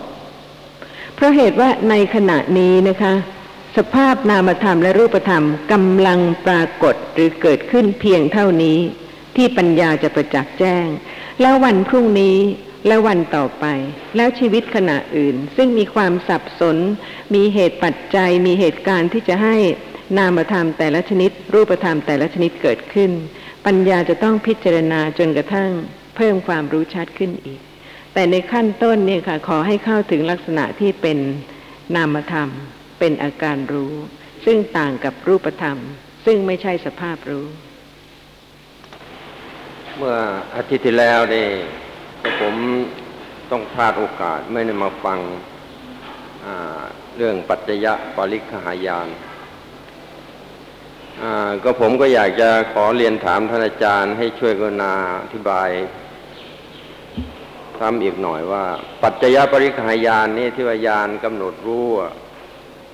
[1.18, 3.14] เพราะเหตุว่าในขณะนี้นะคะ
[3.76, 8.78] สภาพนามธรรมและรูปธรรมกำลังปรากฏหรือเกิดขึ้นเพียงเท่านี้
[9.36, 10.86] ที่ปัญญาจะประจักษ์แจ้ง
[11.40, 12.36] แล้ววันพรุ่งนี้
[12.86, 13.64] และวันต่อไป
[14.16, 16.76] แล้วชีวิตขณะอื่น ซึ่งมีความสับสน
[17.34, 19.56] มีเหตุปัจจัย มีเหตุการณ์ที่จะให้
[20.18, 23.10] นามธรรมแต่ละชนิด รูปธรรมแต่ละชนิดเกิดขึ้น
[23.66, 25.70] ปัญญาจะต้องพิจารณาจนกระทั่ง
[26.16, 27.60] เพิ่มความรู้ชัดขึ้นอีก
[28.12, 31.18] แต่ในขั้นต้นเนี่ยค่ะ ขอให้เข้าถึงลักษณะที่เป็น
[31.96, 32.48] นามธรรม
[32.98, 33.92] เป็นอาการรู้
[34.44, 35.78] ซึ่งต่างกับรูปธรรม
[36.24, 37.46] ซึ่งไม่ใช่สภาพรู้
[39.96, 40.18] เมื่อ
[40.56, 41.46] อาทิตย์ที่แล้วนี่
[42.40, 42.54] ผม
[43.50, 45.18] ต้องพลาดโอกาสไม่ได้มาฟัง
[47.16, 49.08] เรื่องปัจจยะปริคหายาน
[51.62, 55.68] ก็ผมก็อยากจะขอเรียนถามท่านอาจารย์ให้ช่วยกรุณาอธิบาย
[57.80, 58.64] ซ้ำอีกหน่อยว่า
[59.02, 61.86] ปัจจยปริคหายานนี่ที่ว่ายานกำหนดรู้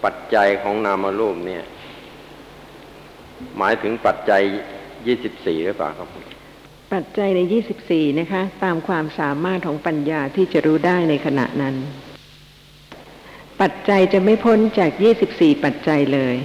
[0.04, 1.64] ปัจจัยของนามรูปเนี่ย
[3.58, 4.42] หมายถึงปัจจัย
[5.06, 6.08] ยี่สิบสี่หรือเปล่าครับ
[6.94, 7.40] ปัจจัยใน
[7.80, 11.74] 24นะคะ ตามความสามารถของปัญญาที่จะรู้ได้ในขณะนั้น
[13.60, 14.90] ปัจจัยจะไม่พ้นจาก
[15.28, 16.36] 24ปัจจัยเลย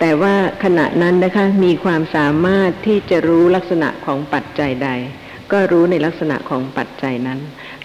[0.00, 0.34] แต่ว่า
[0.64, 4.88] ขณะนั้นนะคะมีความสามารถที่จะรู้ลักษณะของปัจจัยใด
[5.52, 7.40] ก็รู้ในลักษณะของปัจจัยนั้น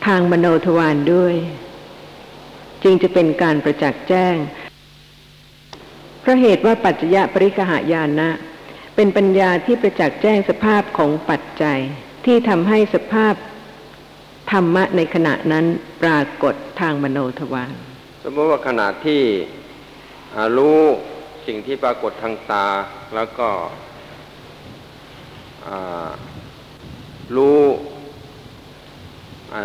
[0.06, 1.36] ทางมโนทวารด้วย
[2.84, 4.36] จึงจะเป็นการประจักษ์แจ้ง
[6.22, 8.30] เพราะเหตุว่าปัจจยปริกหายานะ
[8.96, 11.80] เป็นปัญญาที่ประจักษ์แจ้งสภาพของปัจจัย
[12.26, 13.34] ที่ทำให้สภาพ
[14.52, 15.66] ธรรมะในขณะนั้น
[16.02, 17.74] ปรากฏทางมโนทวาร
[18.24, 19.22] สมมติว่าขณะที่
[20.58, 20.80] รู้
[21.46, 22.68] สิ่งที่ปรากฏทางตา
[23.16, 23.50] แล้วก็
[27.36, 27.60] รู้
[29.54, 29.62] อ่า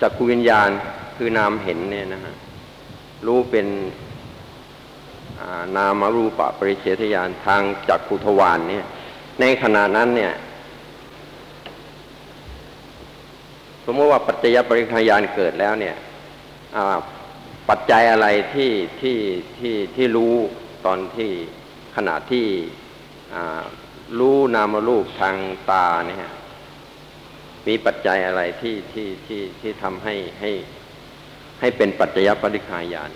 [0.00, 0.68] จักรวิญญาณ
[1.16, 2.34] คือนามเห็นเนี่ยนะฮะ
[3.26, 8.84] รู้เป็นานามรูปะปริเฉทญาณทางจักขุทวารเนี่ย
[9.40, 10.32] ในขณะนั้นเนี่ย
[13.84, 15.96] สมมติว่าปัจจยปริคายานเกิดแล้วเนี่ย
[17.68, 18.70] ปัจจัยอะไรที่
[19.00, 19.16] ที่
[19.58, 20.34] ที่ที่รู้
[20.86, 21.30] ตอนที่
[21.96, 22.46] ขณะที่
[24.18, 25.36] รู้นามรูปทาง
[25.70, 26.18] ตาเนี่ย
[27.68, 30.50] มีปัจจัยอะไรที่ที่ที่ที่ทำให้ให้
[31.60, 33.10] ให้เป็นปัจจยปริคายาน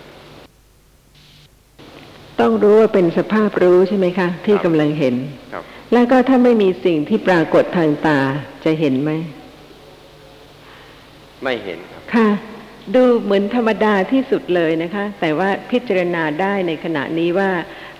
[2.41, 5.15] ต้องรู้ว่าเป็นสภาพรู้ใช่ไหมคะ ที่ครับกำลังเห็น
[5.53, 8.19] ครับแล้วก็ถ้าไม่มีสิ่งที่ปรากฏทางตา
[8.65, 9.11] จะเห็นไหม
[11.43, 12.29] ไม่เห็นครับ ค่ะ
[12.95, 17.51] ดูเหมือนธรรมดาที่สุดเลยนะคะ แต่ว่าพิจารณาได้ในขณะนี้ว่า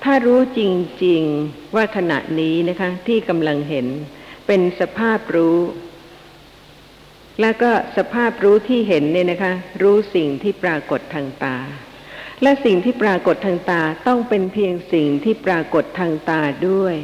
[0.03, 0.61] ถ้ารู้จ
[1.05, 3.87] ริง ๆ ว่าขณะนี้นะคะ ที่กำลังเห็น
[4.47, 5.57] เป็นสภาพรู้
[7.41, 11.57] แล้วก็สภาพรู้ที่เห็นเนี่ยนะคะ รู้สิ่งที่ปรากฏทางตา
[12.43, 16.95] และสิ่งที่ปรากฏทางตาต้องเป็นเพียงสิ่งที่ปรากฏทางตาด้วย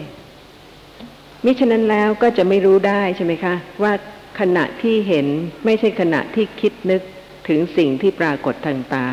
[1.46, 3.94] มิฉะนั้นแล้วก็จะไม่รู้ได้ใช่ไหมคะ ว่า
[4.40, 5.28] ขณะที่เห็น
[5.66, 7.02] ไม่ใช่ขณะที่คิดนึก
[7.48, 9.08] ถึงสิ่งที่ปรากฏทางตา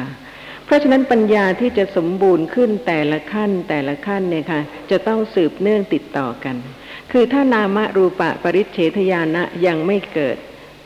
[0.64, 4.60] เพราะฉะนั้นปัญญาที่จะสมบูรณ์ขึ้นแต่ละขั้นแต่ละขั้นเนี่ยค่ะ
[4.90, 6.56] จะต้องสืบเนื่องติดต่อกัน
[7.12, 10.36] คือถ้านามรูปะปริเฉทญาณะยังไม่เกิด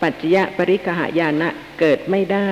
[0.05, 1.49] ปัจจยปริกหายานะ
[1.81, 2.51] เกิดไม่ได้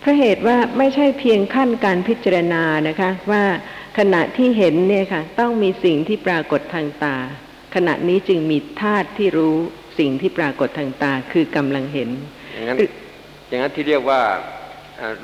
[0.00, 3.44] เพราะเหตุว่าไม่ใช่เพียงขั้นการพิจารณานะคะ ว่า
[3.98, 7.16] ขณะที่เห็นเนี่ยค่ะ ต้องมีสิ่งที่ปรากฏทางตา
[7.74, 9.56] ขณะนี้จึงมีธาตุที่รู้
[9.98, 12.10] สิ่งที่ปรากฏทางตาคือกำลังเห็น
[12.54, 12.76] อย่างนั้น
[13.48, 14.20] อย่างนั้นที่เรียกว่า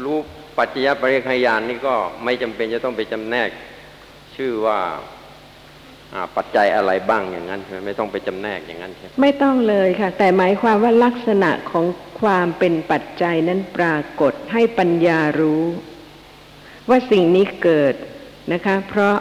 [0.05, 0.19] รู้
[0.59, 1.95] ปัจจยปริคายานนี่ก็
[2.25, 3.51] ไม่จำเป็นจะต้องไปจำแนก
[4.37, 4.81] ชื่อว่า
[6.37, 11.85] ปัจจัยอะไรบ้างอย่างนั้นใช่ไหมไม่ต้องไปจำแนกอย่างนั้นใช่ไหมไม่ต้องเลยค่ะ แต่หมายความว่าลักษณะของ
[12.21, 15.65] ความเป็นปัจจัยนั้นปรากฏให้ปัญญารู้
[16.89, 17.95] ว่าสิ่งนี้เกิด
[18.53, 19.17] นะคะ เพราะ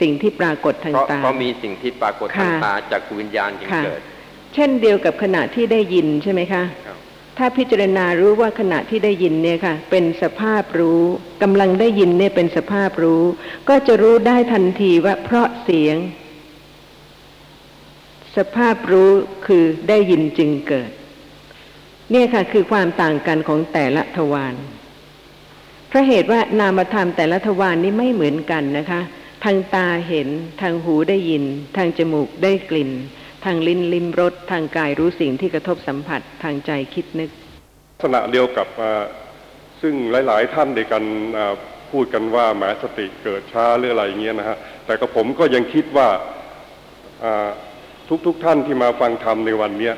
[0.00, 4.00] สิ่งที่ปรากฏทางเพราะตาเพราะมีสิ่งที่ปรากฏทางค่ะตาจากวิญญาณจึงค่ะเกิด
[4.54, 6.97] เช่นเดียวกับขณะที่ได้ยินใช่ไหมคะครับ
[7.38, 11.02] ถ้าพิจารณารู้ว่าขณะที่ได้ยินเนี่ยค่ะ เป็นสภาพรู้
[11.42, 13.22] กำลังได้ยินเนี่ยเป็นสภาพรู้
[13.68, 15.96] ก็จะรู้ได้ทันทีว่าเพราะเสียง
[18.36, 19.10] สภาพรู้
[19.46, 20.90] คือได้ยินจึงเกิด
[22.10, 24.54] เนี่ยค่ะคือความต่างกันของแต่ละทวาร
[25.88, 29.00] เพราะเหตุว่านามธรรมแต่ละทวารนี้ไม่เหมือนกันนะคะ
[29.44, 30.28] ทางตาเห็น
[30.60, 31.44] ทางหูได้ยิน
[31.76, 37.30] ทางจมูกได้กลิ่นางลิ้นลิ้มรสทางกายรู้สิ่งที่กระทบสัมผัสทางใจคิดนึก
[37.94, 38.68] ลักษณะเดียวกับ
[39.80, 39.94] ซึ่ง
[40.26, 41.04] หลาย ๆ ท่านในกัน
[41.90, 46.08] พูดกันว่าแหมสติเกิดช้าหรืออะไรอย่างเงี้ยนะฮะแต่กับผมก็ยังคิดว่า
[48.26, 49.94] ทุกๆทท่านที่มาฟังธรรมในวันเนี้ย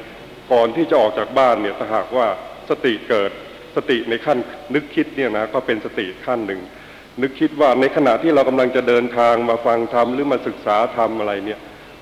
[0.52, 2.26] ก่อนที่จะออกจากบ้านเนี่ยถ้าหากว่า
[2.70, 3.30] สติเกิด
[3.76, 4.38] สติในขั้น
[4.74, 6.60] นึกคิดเนี่ยนะก็เป็นสติขั้นหนึ่ง
[7.22, 11.60] นึกคิดว่าในขณะที่เรากำลังจะเดินทางมาฟังธรรมหรือมาศึกษาธรรมอะไรเนี่ย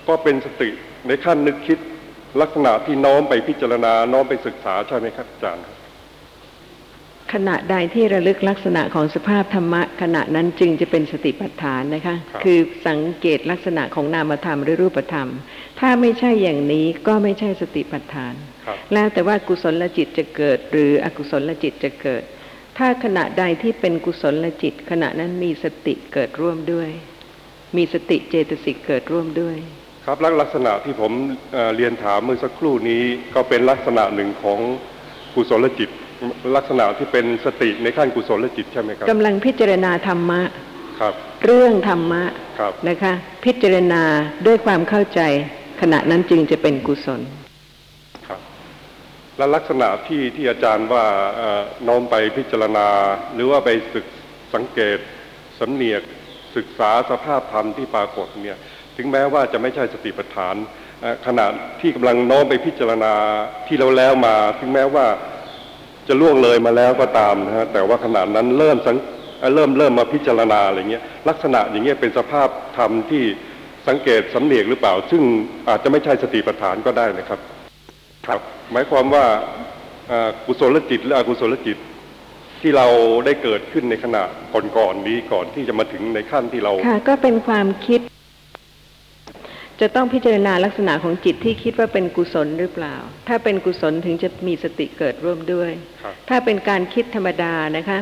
[0.08, 0.70] ก็เป็นสติ
[1.08, 1.78] ในขั้นนึกคิด
[2.40, 5.76] ลักษณะที่น้อมไปพิจารณา น้อมไปศึกษาใช่ไหมครับอาจารย์ครับ
[7.32, 15.28] ขณะใดที่ระลึกลักษณะของสภาพธรรมะ ขณะนั้นจึงจะเป็นสติปัฏฐานนะคะครับคือสังเกตลักษณะของนามธรรมหรือรูปธรรม
[15.80, 18.34] ถ้าไม่ใช่อย่างนี้ก็ไม่ใช่สติปัฏฐาน
[18.66, 22.22] ครับแล้วแต่ว่ากุศลจิตจะเกิด หรืออกุศลจิตจะเกิด
[22.78, 26.90] ถ้าขณะใดที่เป็นกุศลจิต ขณะนั้นมีสติเกิดร่วมด้วย
[27.76, 29.56] มีสติเจตสิกเกิดร่วมด้วย
[30.10, 31.12] ครับแล้วลักษณะที่ผม
[31.52, 33.02] เอ่อเรียนถามเมื่อสักครู่นี้
[33.34, 34.58] ก็เป็นลักษณะหนึ่งของ
[35.34, 35.90] กุศลจิต
[36.56, 40.40] ลักษณะที่เป็นสติในขั้นกุศลจิตใช่ไหมครับกำลังพิจารณาธรรมะ
[41.00, 42.22] ครับ เรื่องธรรมะ
[42.58, 43.12] ครับนะคะ
[43.44, 44.02] พิจารณา
[44.46, 45.20] ด้วยความเข้าใจ
[45.80, 47.20] ขณะนั้นจึงจะเป็นกุศล
[48.26, 48.40] ครับ
[49.36, 51.04] และลักษณะที่ที่อาจารย์ว่า
[51.36, 52.88] เอ่อน้อมไปพิจารณา
[53.34, 54.06] หรือว่าไปศึก
[54.54, 54.98] สังเกต
[55.58, 56.02] สำเนียก
[56.56, 58.58] ศึกษาสภาพธรรมที่ปรากฏเนี่ย
[58.98, 60.54] ถึงแม้ว่าจะไม่ใช่สติปัฏฐาน
[61.00, 61.46] เอ่อขณะ
[61.80, 63.12] ที่กำลังน้อมไปพิจารณา
[63.66, 65.06] ที่เราแล้วมา ถึงแม้ว่า
[66.08, 68.96] จะล่วงเลยมาแล้วก็ตามนะฮะแต่ว่าขณะนั้นเริ่มสัง
[69.40, 73.24] เอ่อเริ่มเริ่มมาพิจารณาอะไรเงี้ยลักษณะอย่างเงี้ยเป็นสภาพธรรมที่
[73.88, 75.22] สังเกตสำเนียกหรือเปล่า ซึ่ง
[75.68, 77.40] อาจจะไม่ใช่สติปัฏฐานก็ได้นะครับ
[78.26, 78.40] ครับ
[78.72, 79.24] หมายความว่า
[80.08, 81.76] เอ่อกุศลจิตหรืออกุศลจิต
[82.60, 82.86] ที่เรา
[83.24, 84.22] ได้เกิดขึ้นในขณะ
[84.76, 88.00] ก่อนๆนี้ก่อนที่จะมาถึงในขั้นที่เราค่ะก็เป็นความคิด
[89.80, 92.96] จะต้องพิจารณาลักษณะของจิตที่คิดว่าเป็นกุศลหรือเปล่า
[93.28, 95.70] ถ้าเป็นกุศลถึงจะมีสติเกิดร่วมด้วย
[96.02, 97.98] ครับถ้าเป็นการคิดธรรมดานะคะ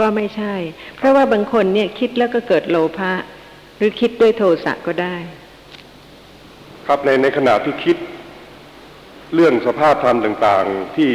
[0.00, 0.54] ก็ไม่ใช่
[0.96, 3.12] เพราะว่าบางคนเนี่ยคิดแล้วก็เกิดโลภะ
[3.76, 5.16] หรือคิดด้วยโทสะก็ได้
[6.86, 7.96] ครับในในขณะที่คิด
[9.34, 11.10] เรื่องสภาพธรรมต่างๆ ที่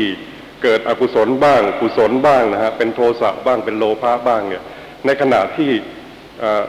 [0.64, 4.64] เกิดอกุศลบ้างกุศลบ้างนะฮะเป็นโทสะบ้างเป็นโลภะบ้างเนี่ย
[5.06, 5.70] ในขณะที่
[6.40, 6.64] เอ่อ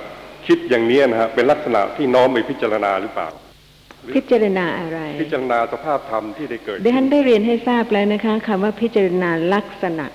[0.47, 3.29] คิดอย่างนี้นะฮะเป็นลักษณะที่น้อมไปพิจารณาหรือเปล่า
[4.17, 10.07] พิจารณาอะไร พิจารณาสภาพธรรมที่ได้เกิดดิฉันได้เรียนให้ทราบแล้วนะคะคำว่าพิจารณาลักษณะ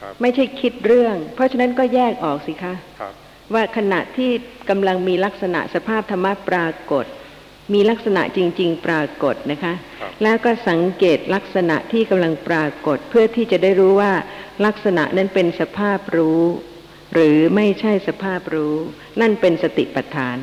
[0.00, 3.12] ครับไม่ใช่คิดเรื่อง เพราะฉะนั้นก็แยกออกสิคะครับ
[3.54, 4.30] ว่าขณะที่
[4.70, 7.04] กำลังมีลักษณะสภาพธรรมะปรากฏ
[7.74, 14.12] มีลักษณะจริง ๆ ปรากฏนะคะครับแล้วก็สังเกตลักษณะที่กำลังปรากฏ เพื่อที่จะได้รู้ว่า
[14.66, 16.42] ลักษณะนั้นเป็นสภาพรู้
[17.12, 18.76] หรือไม่ใช่สภาพรู้
[19.20, 20.38] นั่นเป็นสติปัฏฐาน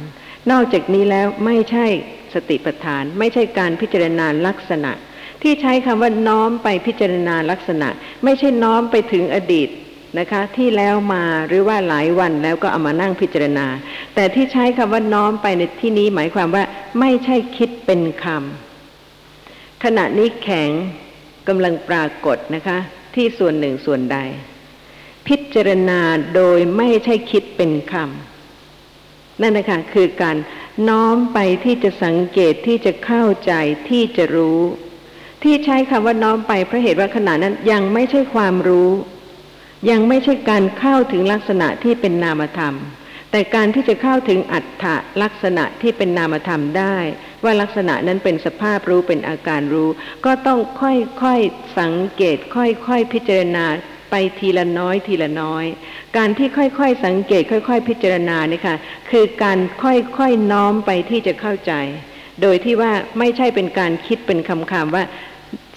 [0.51, 1.85] นอกจากนี้แล้วไม่ใช่
[2.33, 4.91] สติปัฏฐาน ไม่ใช่การพิจารณาลักษณะ
[5.43, 7.89] ที่ใช้คำว่าน้อมไปพิจารณาลักษณะ
[8.23, 9.69] ไม่ใช่น้อมไปถึงอดีต
[10.19, 13.67] นะคะที่แล้วมาหรือว่าหลายวันแล้วก็เอามานั่งพิจารณา
[14.15, 16.63] แต่ที่ใช้คำว่าน้อมไปในที่นี้หมายความว่า
[16.99, 20.69] ไม่ใช่คิดเป็นคำขณะนี้แข็ง
[21.47, 22.77] กำลังปรากฏนะคะ
[23.15, 24.17] ที่ส่วนหนึ่งส่วนใด
[25.29, 26.01] พิจารณา
[26.35, 30.37] โดยไม่ใช่คิดเป็นคำนั่นนะคะคือการ
[30.89, 33.53] น้อมไปที่จะสังเกตที่จะเข้าใจ
[33.89, 34.61] ที่จะรู้
[35.43, 38.91] ที่ใช้คำว่าน้อมไปเพราะเหตุว่าขณะนั้นยังไม่ใช่ความรู้
[39.89, 42.75] ยังไม่ใช่การเข้าถึงลักษณะที่เป็นนามธรรม
[43.31, 46.97] แต่การที่จะเข้าถึงอัตถะลักษณะที่เป็นนามธรรมได้
[47.43, 49.89] ว่าลักษณะนั้นเป็นสภาพรู้เป็นอาการรู้
[50.25, 53.65] ก็ต้องค่อยๆสังเกต ค่อยๆพิจารณา
[54.09, 55.65] ไปทีละน้อยทีละน้อย
[56.17, 58.75] การที่ค่อยๆสังเกตค่อยๆ พิจารณาเนี่ยค่ะ
[59.11, 61.73] คือการค่อยๆน้อมไปที่จะเข้าใจ
[62.41, 65.03] โดยที่ว่าไม่ใช่เป็นการคิดเป็นคำๆว่า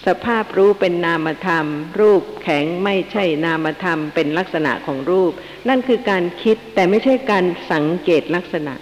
[0.06, 1.66] สภาพรู้เป็นนามธรรม
[2.00, 5.32] รูปแข็งไม่ใช่นามธรรมเป็นลักษณะของรูป
[5.68, 8.74] นั่นคือการคิดแต่ไม่ใช่การสังเกตลักษณะ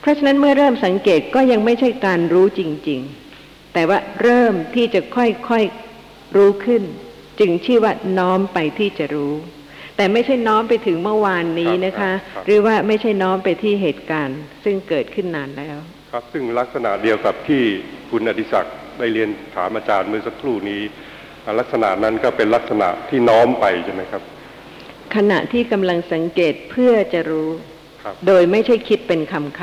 [0.00, 3.00] เพราะฉะนั้นเมื่อเริ่มสังเกตก็ยังไม่ใช่การรู้จริง
[3.36, 6.82] ๆ แต่ว่าเริ่มที่จะค่อยๆรู้ขึ้น
[7.40, 9.34] จึงชื่อว่าน้อมไปที่จะรู้
[9.96, 15.76] แต่ไม่ใช่น้อมไปถึงเมื่อวานนี้นะคะครับหรือว่าไม่ใช่น้อมไปที่เหตุการณ์ ซึ่งเกิดขึ้นนานแล้ว
[16.12, 17.62] ครับซึ่งลักษณะเดียวกับที่
[18.10, 20.82] คุณอดิศักดิ์ได้เรียนถามอาจารย์เมื่อสักครู่นี้
[21.44, 24.22] อ่าลักษณะนั้นก็เป็นลักษณะที่น้อมไปใช่ไหมครับ
[25.16, 27.50] ขณะที่กำลังสังเกตเพื่อจะรู้
[28.02, 29.60] ครับโดยไม่ใช่คิดเป็นคำค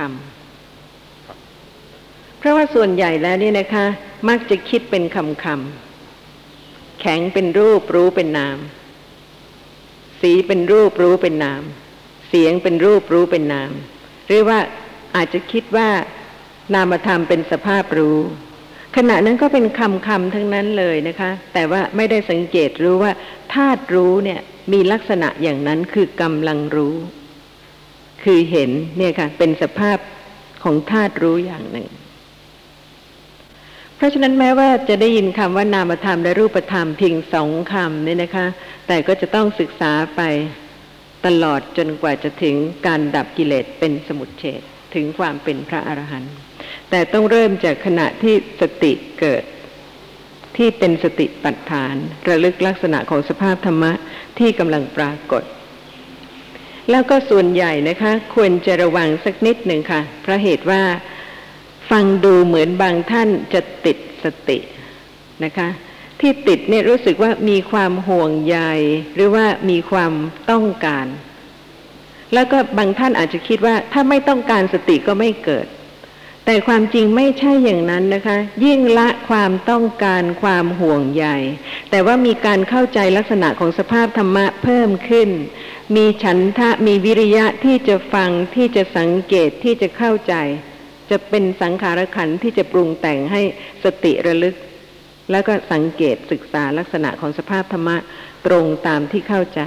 [0.84, 3.86] ำเพราะว่าส่วนใหญ่แล้วเนี่ยนะคะ
[4.30, 5.83] มักจะคิดเป็นคำคำ
[7.04, 8.58] แข็งเป็นรูปรู้เป็นนาม
[10.22, 11.64] สีเป็นรูปรู้เป็นนาม
[12.30, 13.72] เสียงเป็นรูปรู้เป็นนาม
[14.28, 14.60] หรือว่า
[15.16, 15.90] อาจจะคิดว่า
[16.74, 18.20] นามธรรมเป็นสภาพรู้
[18.96, 23.12] ขณะนั้นก็เป็นคำคำทั้งนั้นเลยนะคะ แต่ว่าไม่ได้สังเกตรู้ว่า
[23.54, 24.40] ธาตุรู้เนี่ย
[24.74, 26.96] มีลักษณะอย่างนั้นคือกำลังรู้
[28.24, 29.98] คือเห็นเนี่ยค่ะ เป็นสภาพ
[30.64, 31.88] ของธาตุรู้อย่างหนึ่ง
[34.04, 38.48] ราะฉะนั้นแม้ว่าจะได้ยินคำว่านามธรรมและรูปธรรมเพียงสองคำเนี่ยนะคะ
[38.88, 40.22] แต่ก็จะต้องศึกษาไป
[41.26, 42.56] ตลอดจนกว่าจะถึง
[42.88, 44.62] การดับกิเลสเป็นสมุทเฉด
[44.96, 46.34] ถึงความเป็นพระอรหันต์
[46.90, 49.44] แต่ต้องเริ่มจากขณะที่สติเกิด
[50.58, 51.96] ที่เป็นสติปัฏฐาน
[52.28, 53.92] ระลึกลักษณะของสภาพธรรมะ
[54.40, 55.44] ที่กำลังปรากฏ
[56.92, 60.82] แล้วก็ส่วนใหญ่นะคะ ควรจะระวังสักนิดหนึ่งค่ะเพราะเหตุว่า
[61.92, 64.58] ฟังดูเหมือนบางท่านจะติดสติ
[65.44, 65.70] นะคะ
[66.20, 68.58] ที่ติดเนี่ยรู้สึกว่ามีความห่วงใย
[69.16, 70.14] หรือว่ามีความ
[70.52, 71.08] ต้องการ
[72.34, 75.68] แล้วก็บางท่านอาจจะคิดว่าถ้าไม่ต้องการสติก็ไม่เกิด
[76.46, 81.26] แต่ความจริงไม่ใช่อย่างนั้นนะคะ ยิ่งละความต้องการความห่วงใย
[81.90, 85.30] แต่ว่ามีการเข้าใจลักษณะของสภาพธรรมะเพิ่มขึ้น
[85.96, 90.34] มีฉันทะมีวิริยะที่จะฟังที่จะสังเกตที่จะเข้าใจ
[91.14, 93.42] จะเป็นสังขารขันที่จะปรุงแต่งให้
[93.84, 94.56] สติระลึก
[95.32, 97.98] แล้วก็สังเกตศึกษาลักษณะของสภาพธรรมะ
[98.46, 99.62] ตรงตามที่เข้าใจ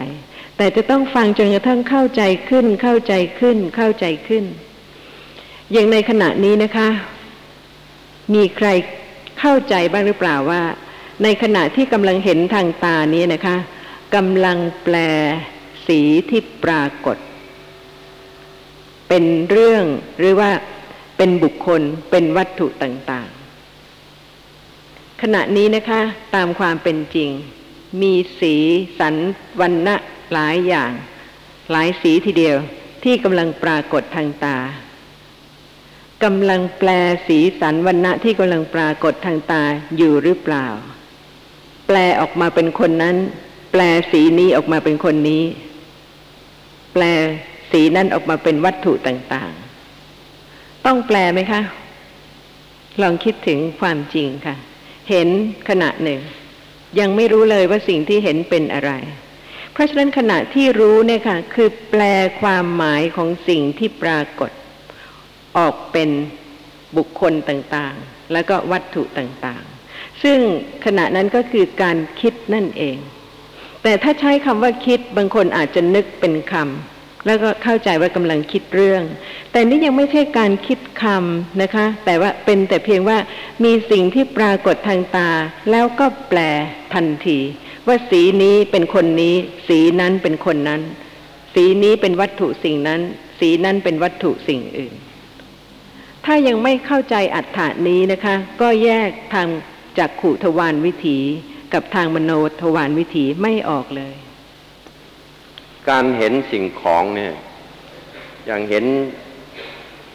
[0.57, 4.45] แต่จะต้องฟังจนกระทั่งเข้าใจขึ้น เข้าใจขึ้น เข้าใจขึ้น
[5.73, 6.89] อย่างในขณะนี้นะคะ
[8.35, 8.69] มีใคร
[9.41, 10.63] เข้าใจบ้างหรือเปล่าว่า
[11.23, 13.57] ในขณะที่กำลังเห็นทางตานี้นะคะ
[14.15, 14.97] กำลังแปล
[15.87, 17.17] สีที่ปรากฏ
[19.09, 19.85] เป็นเรื่อง
[20.19, 20.51] หรือว่า
[21.17, 26.01] เป็นบุคคลเป็นวัตถุต่างๆ ขณะนี้นะคะ
[26.35, 27.31] ตามความเป็นจริง
[28.01, 28.55] มีสี
[28.99, 29.15] สัน
[29.61, 29.95] วันณะ
[30.33, 30.93] หลายอย่าง
[31.71, 32.57] หลายสีทีเดียว
[33.05, 34.57] ที่กำลังปรากฏทางตา
[36.25, 36.91] กำลังแปล
[37.27, 39.63] สีสันวันณะที่กำลังปรากฏทางตา
[39.97, 40.67] อยู่หรือเปล่า
[41.87, 43.17] แปลออกมาเป็นคนนั้น
[43.73, 45.43] แปลสีนี้ออกมาเป็นคนนี้
[46.93, 47.03] แปล
[47.73, 49.66] สีนั้นออกมาเป็นวัตถุต่างๆ
[50.87, 51.63] ต้องแปลไหมคะ
[53.03, 54.57] ลองคิดถึงความจริงค่ะ
[55.11, 55.29] เห็น
[55.69, 56.21] ขณะหนึ่ง
[57.01, 58.93] ยังไม่รู้เลยว่าสิ่งที่เห็นเป็นอะไร
[59.73, 62.03] เพราะฉะนั้นขณะที่รู้เนี่ยค่ะ คือแปล
[62.41, 64.51] ความหมายของสิ่งที่ปรากฏ
[65.59, 66.11] ออกเป็น
[66.97, 70.39] บุคคลต่างๆ แล้วก็วัตถุต่างๆ ซึ่ง
[70.85, 72.97] ขณะนั้นก็คือการคิดนั่นเอง
[73.83, 76.96] แต่ถ้าใช้คำว่าคิดบางคนอาจจะนึกเป็นคำ
[77.27, 79.03] แล้วก็เข้าใจว่ากำลังคิดเรื่อง
[79.53, 83.19] แต่นี่ยังไม่ใช่การคิดคำนะคะ แต่ว่าเป็นแต่เพียงว่า
[83.65, 85.31] มีสิ่งที่ปรากฏทางตา
[85.71, 86.39] แล้วก็แปล
[86.95, 87.39] ทันที
[87.87, 89.35] ว่าสีนี้เป็นคนนี้
[89.69, 90.81] สีนั้นเป็นคนนั้น
[91.55, 93.01] สีนี้เป็นวัตถุสิ่งนั้น
[93.39, 94.95] สีนั้นเป็นวัตถุสิ่งอื่น
[96.25, 99.49] ถ้ายังไม่เข้าใจอัฏฐานี้นะคะ ก็แยกทาง
[99.99, 101.19] จากขุทวารวิถี
[101.75, 104.15] กับทางมโนทวารวิถีไม่ออกเลย
[105.91, 107.33] การเห็นสิ่งของเนี่ย
[108.47, 108.85] อย่างเห็น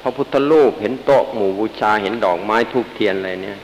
[0.01, 3.59] พระพุทธรูปเห็นโต๊ะหมู่บูชาเห็นดอกไม้ทูบเทียนอะไรเนี่ย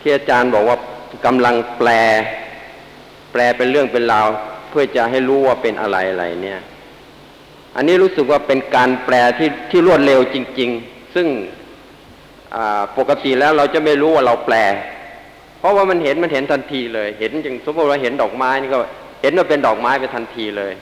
[0.00, 0.76] ที่อาจารย์บอกว่า
[1.26, 1.88] กำลังแปล
[3.32, 4.28] แปลเป็นเรื่องเป็นราว
[4.68, 6.60] เพื่อจะให้รู้ว่าเป็นอะไรอะไรเนี่ย
[7.76, 11.26] อันนี้รู้สึกว่าเป็นการแปลที่ที่รวดเร็วจริง ๆ ซึ่ง
[12.98, 14.56] ปกติแล้วเราจะไม่รู้ว่าเราแปล
[15.58, 18.80] เพราะว่ามันเห็นมันเห็นทันทีเลย เห็นอย่างสมมติว่าเห็นดอกไม้นี่ก็
[19.24, 20.72] เห็นว่าเป็นดอกไม้ไปทันทีเลย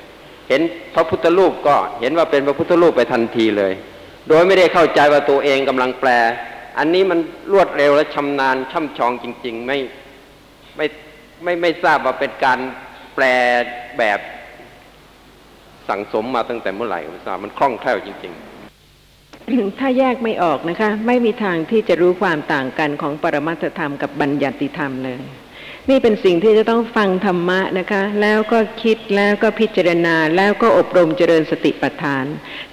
[0.49, 0.61] เห็น
[0.95, 3.73] พระพุทธรูปก็เห็นว่าเป็นพระพุทธรูปไปทันทีเลย
[4.29, 6.11] โดยไม่ได้เข้าใจว่าตัวเองกำลังแปล
[6.79, 7.19] อันนี้มัน
[7.53, 9.79] รวดเร็วและชำนาญช่ำชองจริง ๆ ไม่
[10.77, 10.87] ไม่
[11.43, 12.59] ไม่ไม่ทราบว่าเป็นการ
[13.15, 13.25] แปล
[13.99, 14.21] แบบ
[15.89, 18.33] สั่งสมมาตั้งแต่เมื่อไหร่ไม่ทราบมันคล่องแคล่วจริง
[19.07, 25.21] ๆถ้าแยกไม่ออกนะคะ ไม่มีทางที่จะรู้ความต่างกันของปรมัตธรรมกับบัญญัติธรรมเลย
[25.91, 32.25] นี่เป็นสิ่งที่จะต้องฟังธรรมะนะคะ แล้วก็คิดแล้วก็พิจารณาแล้วก็อบรมเจริญสติปัฏฐาน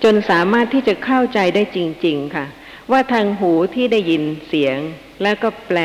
[0.04, 2.46] จนสามารถที่จะเข้าใจได้จริง ๆ ค่ะ
[2.92, 4.78] ว่าทางหูที่ได้ยินเสียง
[5.24, 5.78] แล้วก็แปล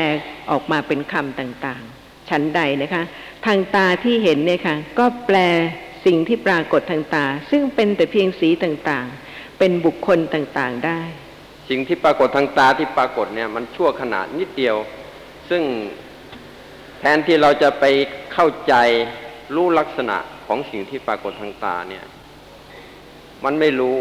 [0.51, 3.03] ออกมาเป็นคำต่างๆ ชั้นใดนะคะ
[3.45, 5.37] ทางตาที่เห็นเนี่ยค่ะ ก็แปล
[6.05, 11.01] สิ่งที่ปรากฏทางตา ซึ่งเป็นแต่เพียงสีต่างๆ เป็นบุคคลต่างๆได้
[11.69, 14.75] สิ่งที่ปรากฏทางตาที่ปรากฏเนี่ยมันชั่วขณะนิดเดียว
[15.49, 15.63] ซึ่ง
[17.05, 17.85] ทนที่เราจะไป
[18.33, 18.73] เข้าใจ
[19.55, 22.03] รู้ลักษณะของสิ่งที่ปรากฏทางตาเนี่ย
[23.43, 23.97] มันไม่รู้